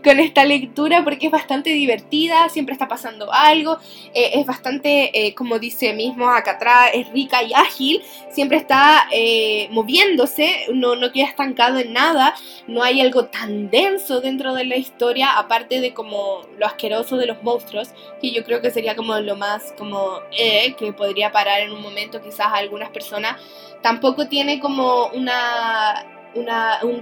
con 0.04 0.20
esta 0.20 0.46
lectura 0.46 1.04
porque 1.04 1.26
es 1.28 1.32
bastante 1.32 1.72
divertida, 1.72 2.48
siempre 2.50 2.74
está 2.74 2.88
pasando 2.88 3.32
algo, 3.34 3.80
eh, 4.14 4.32
es 4.36 4.46
bastante, 4.46 5.12
eh, 5.14 5.34
como 5.34 5.60
dice 5.60 5.94
mismo 5.94 6.30
acá 6.30 6.52
atrás, 6.52 6.92
es 6.94 7.10
rica 7.12 7.42
y 7.44 7.54
ágil, 7.54 8.04
siempre 8.30 8.58
está 8.58 9.08
eh, 9.12 9.68
moviéndose, 9.72 10.68
no, 10.74 10.96
no 10.96 11.12
queda 11.12 11.26
estancado 11.26 11.80
en 11.80 11.94
nada, 11.94 12.36
no 12.68 12.84
hay 12.84 13.02
algo 13.02 13.26
tan 13.26 13.70
denso 13.70 14.22
dentro 14.22 14.54
de 14.54 14.66
la 14.66 14.78
historia, 14.78 15.38
aparte 15.38 15.82
de 15.82 15.94
como 15.94 16.42
lo 16.58 16.66
asqueroso 16.66 17.18
de 17.18 17.26
los 17.26 17.42
monstruos, 17.44 17.90
que 18.22 18.32
yo 18.32 18.44
creo 18.44 18.62
que 18.62 18.72
sería 18.72 18.96
como 18.96 19.18
lo 19.20 19.36
más 19.36 19.74
como 19.78 20.20
que 20.32 20.94
podría 20.94 21.32
parar 21.32 21.62
en 21.62 21.72
un 21.72 21.82
momento 21.84 22.22
quizás 22.22 22.48
a 22.48 22.56
algunas 22.56 22.90
personas 22.90 23.40
tampoco 23.82 24.28
tiene 24.28 24.60
como 24.60 25.08
una, 25.08 26.06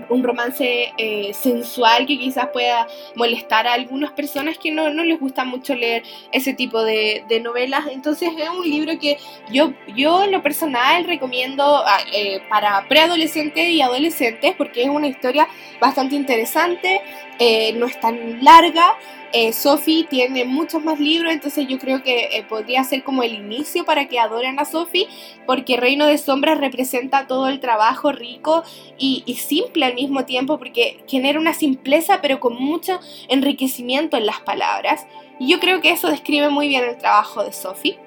un, 0.10 0.24
romance 0.24 0.92
eh, 0.98 1.34
sensual 1.34 2.06
que 2.06 2.18
quizás 2.18 2.48
pueda 2.52 2.88
molestar 3.16 3.68
a 3.68 3.74
algunas 3.74 4.12
personas 4.12 4.58
que 4.58 4.72
no, 4.72 4.90
les 4.90 5.20
gusta 5.20 5.46
mucho 5.46 5.76
leer 5.76 6.04
ese 6.32 6.54
tipo 6.54 6.84
de, 6.84 7.24
novelas. 7.44 7.86
Entonces 7.92 8.30
es 8.38 8.50
un 8.50 8.70
libro 8.70 9.00
que 9.00 9.18
yo, 9.52 9.74
yo 9.96 10.26
lo 10.28 10.44
personal 10.44 11.06
recomiendo 11.06 11.64
ah, 11.64 12.00
eh, 12.14 12.42
para 12.50 12.88
preadolescentes 12.88 13.70
y 13.70 13.82
adolescentes 13.82 14.54
porque 14.58 14.84
es 14.84 14.90
una 14.90 15.08
historia 15.08 15.48
bastante 15.80 16.16
interesante, 16.16 17.02
eh, 17.40 17.74
no 17.74 17.86
es 17.86 18.00
tan 18.00 18.44
larga. 18.44 18.98
Eh, 19.34 19.54
Sophie 19.54 20.06
tiene 20.10 20.44
muchos 20.46 20.84
más 20.84 21.00
libros, 21.00 21.32
entonces 21.32 21.68
yo 21.68 21.80
creo 21.80 22.04
que 22.04 22.38
eh, 22.38 22.46
podría 22.48 22.84
ser 22.84 23.04
como 23.04 23.24
el 23.24 23.34
inicio 23.34 23.86
para 23.86 24.08
que 24.08 24.20
adoren 24.20 24.60
a 24.60 24.66
Sophie, 24.66 25.08
porque 25.46 25.78
Reino 25.78 26.06
de 26.06 26.18
Sombras 26.18 26.58
representa 26.58 27.28
todo 27.28 27.48
el 27.48 27.60
trabajo 27.60 28.12
rico 28.12 28.64
y, 28.98 29.24
y 29.26 29.36
simple 29.36 29.86
al 29.86 29.96
mismo 29.96 30.26
tiempo, 30.26 30.58
porque 30.58 31.04
genera 31.08 31.40
una 31.40 31.54
simpleza 31.54 32.20
pero 32.22 32.40
con 32.40 32.56
mucho 32.56 33.00
enriquecimiento 33.30 34.18
en 34.18 34.26
las 34.26 34.42
palabras. 34.42 35.08
Y 35.40 35.48
yo 35.48 35.60
creo 35.60 35.82
que 35.82 35.92
eso 35.92 36.10
describe 36.10 36.50
muy 36.50 36.68
bien 36.68 36.84
el 36.84 36.98
trabajo 36.98 37.44
de 37.44 37.54
Sophie 37.54 37.98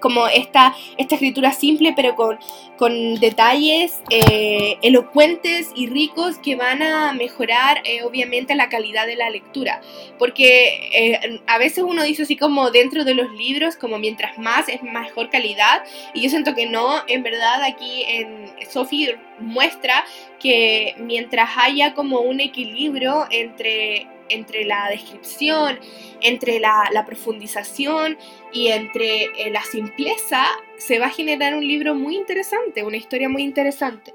como 0.00 0.28
esta, 0.28 0.74
esta 0.96 1.14
escritura 1.14 1.52
simple 1.52 1.92
pero 1.94 2.14
con, 2.14 2.38
con 2.76 3.14
detalles 3.16 4.00
eh, 4.10 4.76
elocuentes 4.82 5.70
y 5.74 5.86
ricos 5.88 6.38
que 6.38 6.56
van 6.56 6.82
a 6.82 7.12
mejorar 7.12 7.82
eh, 7.84 8.02
obviamente 8.02 8.54
la 8.54 8.68
calidad 8.68 9.06
de 9.06 9.16
la 9.16 9.30
lectura. 9.30 9.80
Porque 10.18 10.90
eh, 10.92 11.40
a 11.46 11.58
veces 11.58 11.84
uno 11.86 12.02
dice 12.02 12.22
así 12.22 12.36
como 12.36 12.70
dentro 12.70 13.04
de 13.04 13.14
los 13.14 13.30
libros, 13.32 13.76
como 13.76 13.98
mientras 13.98 14.38
más 14.38 14.68
es 14.68 14.82
mejor 14.82 15.30
calidad 15.30 15.82
y 16.14 16.22
yo 16.22 16.30
siento 16.30 16.54
que 16.54 16.66
no, 16.66 17.02
en 17.06 17.22
verdad 17.22 17.62
aquí 17.62 18.04
en 18.08 18.50
Sophie 18.68 19.16
muestra 19.38 20.04
que 20.38 20.94
mientras 20.98 21.50
haya 21.56 21.94
como 21.94 22.20
un 22.20 22.40
equilibrio 22.40 23.26
entre 23.30 24.06
entre 24.28 24.64
la 24.64 24.88
descripción, 24.90 25.78
entre 26.20 26.60
la, 26.60 27.04
profundización 27.06 28.18
y 28.52 28.68
entre 28.68 29.24
eh, 29.24 29.50
la 29.50 29.62
simpleza, 29.62 30.44
se 30.78 30.98
va 30.98 31.06
a 31.06 31.10
generar 31.10 31.54
un 31.54 31.66
libro 31.66 31.94
muy 31.94 32.16
interesante, 32.16 32.82
una 32.82 32.96
historia 32.96 33.28
muy 33.28 33.42
interesante. 33.42 34.14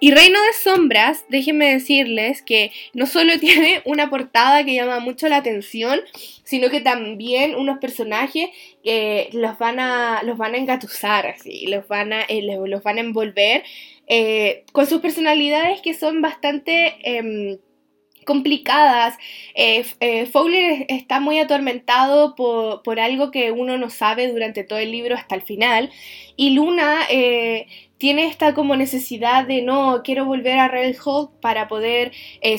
Y 0.00 0.12
Reino 0.12 0.38
de 0.40 0.52
Sombras, 0.52 1.24
déjenme 1.28 1.72
decirles 1.72 2.42
que 2.42 2.70
no 2.94 3.06
solo 3.06 3.38
tiene 3.40 3.82
una 3.84 4.08
portada 4.10 4.64
que 4.64 4.74
llama 4.74 5.00
mucho 5.00 5.28
la 5.28 5.36
atención, 5.36 6.00
sino 6.44 6.70
que 6.70 6.80
también 6.80 7.56
unos 7.56 7.78
personajes 7.78 8.50
que 8.84 9.28
los, 9.32 9.58
van 9.58 9.80
a, 9.80 10.22
los 10.22 10.38
van 10.38 10.54
a 10.54 10.58
engatusar, 10.58 11.26
así, 11.26 11.66
los 11.66 11.88
van 11.88 12.12
a, 12.12 12.22
eh, 12.22 12.42
los 12.42 12.82
van 12.82 12.98
a 12.98 13.00
envolver 13.00 13.64
eh, 14.06 14.64
con 14.72 14.86
sus 14.86 15.00
personalidades 15.00 15.80
que 15.82 15.94
son 15.94 16.22
bastante 16.22 16.96
em, 17.02 17.58
complicadas. 18.28 19.16
Eh, 19.54 19.86
eh, 20.00 20.26
Fowler 20.26 20.84
está 20.90 21.18
muy 21.18 21.38
atormentado 21.38 22.34
por, 22.34 23.00
algo 23.00 23.30
que 23.30 23.52
uno 23.52 23.78
no 23.78 23.88
sabe 23.88 24.30
durante 24.30 24.64
todo 24.64 24.78
el 24.78 24.92
libro 24.92 25.14
hasta 25.14 25.34
el 25.34 25.40
final. 25.40 25.90
Y 26.36 26.50
Luna 26.50 27.00
eh, 27.08 27.68
tiene 27.96 28.26
esta 28.26 28.52
como 28.52 28.76
necesidad 28.76 29.46
de 29.46 29.62
no, 29.62 30.02
quiero 30.04 30.26
volver 30.26 30.58
a 30.58 30.68
Red 30.68 30.96
Hulk 31.02 31.40
para 31.40 31.68
poder 31.68 32.12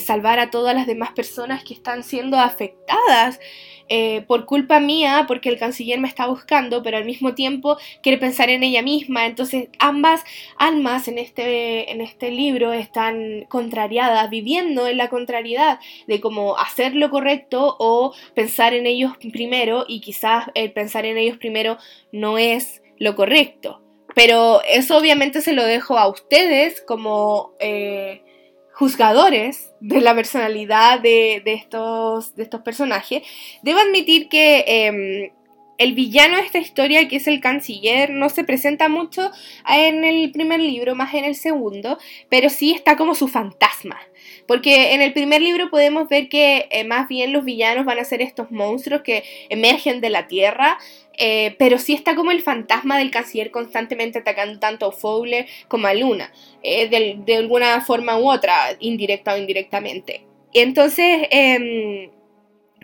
salvar 0.04 0.40
a 0.40 0.50
todas 0.50 0.74
las 0.74 0.88
demás 0.88 1.12
personas 1.12 1.62
que 1.62 1.74
están 1.74 2.02
siendo 2.02 2.36
afectadas 2.36 3.38
eh, 3.92 4.22
por 4.28 4.46
culpa 4.46 4.78
mía, 4.78 5.24
porque 5.26 5.48
el 5.48 5.58
canciller 5.58 5.98
me 5.98 6.06
está 6.06 6.28
buscando, 6.28 6.80
pero 6.80 6.96
al 6.96 7.04
mismo 7.04 7.34
tiempo 7.34 7.76
quiere 8.04 8.18
pensar 8.18 8.48
en 8.48 8.62
ella 8.62 8.82
misma. 8.82 9.26
Entonces 9.26 9.68
ambas 9.80 10.22
almas 10.58 11.08
en 11.08 11.18
este, 11.18 11.90
en 11.90 12.00
este 12.00 12.30
libro 12.30 12.72
están 12.72 13.46
contrariadas, 13.48 14.30
viviendo 14.30 14.86
en 14.86 14.96
la 14.96 15.08
contrariedad 15.08 15.80
de 16.06 16.20
cómo 16.20 16.56
hacer 16.56 16.94
lo 16.94 17.10
correcto 17.10 17.74
o 17.80 18.14
pensar 18.32 18.74
en 18.74 18.86
ellos 18.86 19.14
primero 19.32 19.84
y 19.88 20.00
quizás 20.00 20.46
el 20.54 20.70
pensar 20.72 21.04
en 21.04 21.18
ellos 21.18 21.38
primero 21.38 21.76
no 22.12 22.38
es 22.38 22.82
lo 22.96 23.16
correcto. 23.16 23.82
Pero 24.14 24.62
eso 24.68 24.98
obviamente 24.98 25.40
se 25.40 25.52
lo 25.52 25.64
dejo 25.64 25.98
a 25.98 26.06
ustedes 26.08 26.80
como 26.80 27.54
eh, 27.58 28.22
juzgadores 28.80 29.70
de 29.80 30.00
la 30.00 30.14
personalidad 30.14 31.00
de, 31.00 31.42
estos, 31.44 32.32
personajes. 32.64 33.22
Debo 33.60 33.78
admitir 33.78 34.30
que 34.30 34.64
em, 34.66 35.32
el 35.76 35.92
villano 35.92 36.38
de 36.38 36.44
esta 36.44 36.56
historia, 36.56 37.06
que 37.06 37.16
es 37.16 37.26
el 37.26 37.42
canciller, 37.42 38.08
no 38.08 38.30
se 38.30 38.42
presenta 38.42 38.88
mucho 38.88 39.32
en 39.68 40.02
el 40.04 40.32
primer 40.32 40.60
libro, 40.60 40.94
más 40.94 41.12
en 41.12 41.26
el 41.26 41.34
segundo, 41.34 41.98
pero 42.30 42.48
sí 42.48 42.72
está 42.72 42.96
como 42.96 43.14
su 43.14 43.28
fantasma. 43.28 43.98
Porque 44.46 44.94
en 44.94 45.02
el 45.02 45.12
primer 45.12 45.42
libro 45.42 45.68
podemos 45.68 46.08
ver 46.08 46.30
que 46.30 46.66
eh, 46.70 46.84
más 46.84 47.06
bien 47.06 47.34
los 47.34 47.44
villanos 47.44 47.84
van 47.84 47.98
a 47.98 48.04
ser 48.04 48.22
estos 48.22 48.50
monstruos 48.50 49.02
que 49.02 49.24
emergen 49.50 50.00
de 50.00 50.08
la 50.08 50.26
tierra, 50.26 50.78
eh, 51.22 51.54
pero 51.58 51.78
sí 51.78 51.92
está 51.92 52.16
como 52.16 52.30
el 52.30 52.40
fantasma 52.40 52.96
del 52.96 53.10
canciller 53.10 53.50
constantemente 53.50 54.20
atacando 54.20 54.58
tanto 54.58 54.86
a 54.86 54.92
Fowler 54.92 55.46
como 55.68 55.86
a 55.86 55.92
Luna, 55.92 56.32
eh, 56.62 56.88
de, 56.88 57.36
alguna 57.36 57.82
forma 57.82 58.18
u 58.18 58.30
otra, 58.30 58.54
indirecta 58.80 59.34
o 59.34 59.36
indirectamente. 59.36 60.24
Entonces 60.54 61.28
em, 61.30 62.10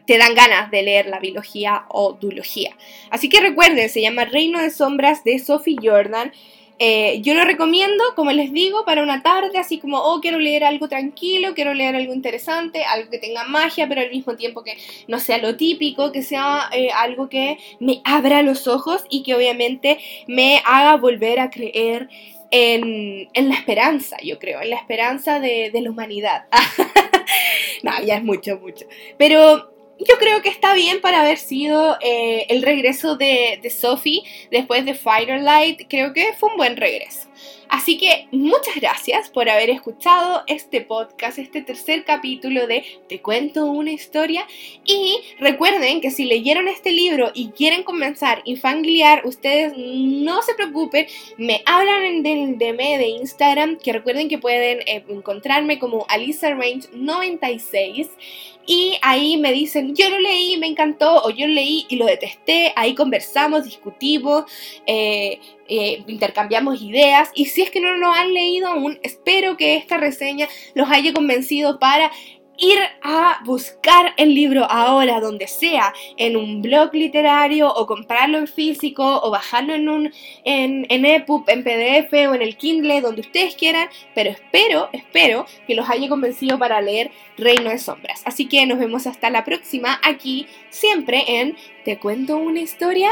te 0.06 0.18
dan 0.18 0.34
ganas 0.34 0.70
de 0.70 0.82
leer 0.82 1.06
la 1.06 1.18
biología 1.18 1.86
o 1.88 2.12
duología. 2.12 2.76
Así 3.08 3.30
que 3.30 3.40
recuerden, 3.40 3.88
se 3.88 4.02
llama 4.02 4.26
Reino 4.26 4.60
de 4.60 4.70
Sombras 4.70 5.24
de 5.24 5.38
Sophie 5.38 5.78
Jordan. 5.82 6.30
Eh, 6.78 7.20
yo 7.22 7.34
lo 7.34 7.44
recomiendo, 7.44 8.04
como 8.14 8.32
les 8.32 8.52
digo, 8.52 8.84
para 8.84 9.02
una 9.02 9.22
tarde, 9.22 9.58
así 9.58 9.78
como, 9.78 9.98
oh, 9.98 10.20
quiero 10.20 10.38
leer 10.38 10.64
algo 10.64 10.88
tranquilo, 10.88 11.54
quiero 11.54 11.72
leer 11.72 11.96
algo 11.96 12.12
interesante, 12.12 12.84
algo 12.84 13.10
que 13.10 13.18
tenga 13.18 13.44
magia, 13.44 13.88
pero 13.88 14.02
al 14.02 14.10
mismo 14.10 14.36
tiempo 14.36 14.62
que 14.62 14.76
no 15.08 15.18
sea 15.18 15.38
lo 15.38 15.56
típico, 15.56 16.12
que 16.12 16.22
sea 16.22 16.68
eh, 16.72 16.90
algo 16.90 17.28
que 17.28 17.58
me 17.80 18.02
abra 18.04 18.42
los 18.42 18.66
ojos 18.66 19.04
y 19.08 19.22
que 19.22 19.34
obviamente 19.34 19.98
me 20.26 20.60
haga 20.64 20.96
volver 20.96 21.40
a 21.40 21.50
creer 21.50 22.08
en, 22.50 23.28
la 23.34 23.54
esperanza, 23.54 24.16
yo 24.22 24.38
creo, 24.38 24.60
en 24.60 24.70
la 24.70 24.76
esperanza 24.76 25.40
de, 25.40 25.70
de 25.70 25.80
la 25.80 25.90
humanidad. 25.90 26.44
no, 27.82 27.92
ya 28.04 28.16
es 28.16 28.22
mucho, 28.22 28.58
mucho. 28.58 28.86
Pero 29.18 29.75
yo 29.98 30.16
creo 30.18 30.42
que 30.42 30.48
está 30.48 30.74
bien 30.74 31.00
para 31.00 31.20
haber 31.20 31.38
sido 31.38 31.96
eh, 32.00 32.46
el 32.48 32.62
regreso 32.62 33.16
de, 33.16 33.58
de 33.62 33.70
Sophie 33.70 34.22
después 34.50 34.84
de 34.84 34.94
Firelight. 34.94 35.88
Creo 35.88 36.12
que 36.12 36.32
fue 36.38 36.50
un 36.50 36.56
buen 36.56 36.76
regreso. 36.76 37.28
Así 37.68 37.98
que 37.98 38.28
muchas 38.32 38.76
gracias 38.76 39.28
por 39.28 39.48
haber 39.48 39.70
escuchado 39.70 40.42
este 40.46 40.80
podcast, 40.80 41.38
este 41.38 41.62
tercer 41.62 42.04
capítulo 42.04 42.66
de 42.66 42.84
Te 43.08 43.20
cuento 43.20 43.66
una 43.66 43.92
historia. 43.92 44.46
Y 44.84 45.18
recuerden 45.38 46.00
que 46.00 46.10
si 46.10 46.24
leyeron 46.24 46.68
este 46.68 46.92
libro 46.92 47.30
y 47.34 47.48
quieren 47.48 47.82
comenzar 47.82 48.42
infangliar, 48.44 49.26
ustedes 49.26 49.74
no 49.76 50.42
se 50.42 50.54
preocupen, 50.54 51.06
me 51.38 51.62
hablan 51.66 52.04
en 52.04 52.26
el 52.26 52.58
de 52.58 53.08
Instagram, 53.20 53.78
que 53.78 53.92
recuerden 53.92 54.28
que 54.28 54.38
pueden 54.38 54.80
eh, 54.86 55.04
encontrarme 55.08 55.78
como 55.78 56.06
Alisa 56.08 56.54
Range 56.54 56.88
96 56.92 58.08
y 58.66 58.98
ahí 59.00 59.36
me 59.36 59.52
dicen, 59.52 59.94
yo 59.94 60.10
lo 60.10 60.18
leí, 60.18 60.56
me 60.56 60.66
encantó, 60.66 61.22
o 61.22 61.30
yo 61.30 61.46
lo 61.46 61.54
leí 61.54 61.86
y 61.88 61.96
lo 61.96 62.04
detesté, 62.04 62.72
ahí 62.74 62.94
conversamos, 62.94 63.64
discutimos, 63.64 64.44
eh, 64.86 65.38
eh, 65.68 66.02
intercambiamos 66.06 66.82
ideas, 66.82 67.30
y 67.34 67.46
si 67.46 67.62
es 67.62 67.70
que 67.70 67.80
no 67.80 67.96
lo 67.96 68.12
han 68.12 68.32
leído 68.34 68.68
aún, 68.68 68.98
espero 69.02 69.56
que 69.56 69.76
esta 69.76 69.96
reseña 69.96 70.48
los 70.74 70.90
haya 70.90 71.12
convencido 71.12 71.78
para 71.78 72.10
ir 72.58 72.78
a 73.02 73.40
buscar 73.44 74.14
el 74.16 74.34
libro 74.34 74.64
ahora 74.70 75.20
donde 75.20 75.46
sea, 75.46 75.92
en 76.16 76.36
un 76.36 76.62
blog 76.62 76.94
literario 76.94 77.72
o 77.72 77.86
comprarlo 77.86 78.38
en 78.38 78.48
físico 78.48 79.20
o 79.22 79.30
bajarlo 79.30 79.74
en 79.74 79.88
un 79.88 80.12
en, 80.44 80.86
en 80.88 81.04
EPUB, 81.04 81.44
en 81.48 81.64
PDF 81.64 82.12
o 82.30 82.34
en 82.34 82.42
el 82.42 82.56
Kindle, 82.56 83.00
donde 83.00 83.20
ustedes 83.20 83.54
quieran, 83.56 83.88
pero 84.14 84.30
espero, 84.30 84.88
espero 84.92 85.46
que 85.66 85.74
los 85.74 85.88
haya 85.88 86.08
convencido 86.08 86.58
para 86.58 86.80
leer 86.80 87.10
Reino 87.36 87.70
de 87.70 87.78
Sombras. 87.78 88.22
Así 88.24 88.46
que 88.46 88.64
nos 88.66 88.78
vemos 88.78 89.06
hasta 89.06 89.30
la 89.30 89.44
próxima 89.44 90.00
aquí, 90.02 90.46
siempre 90.70 91.24
en 91.40 91.56
Te 91.84 91.98
cuento 91.98 92.36
una 92.36 92.60
historia 92.60 93.10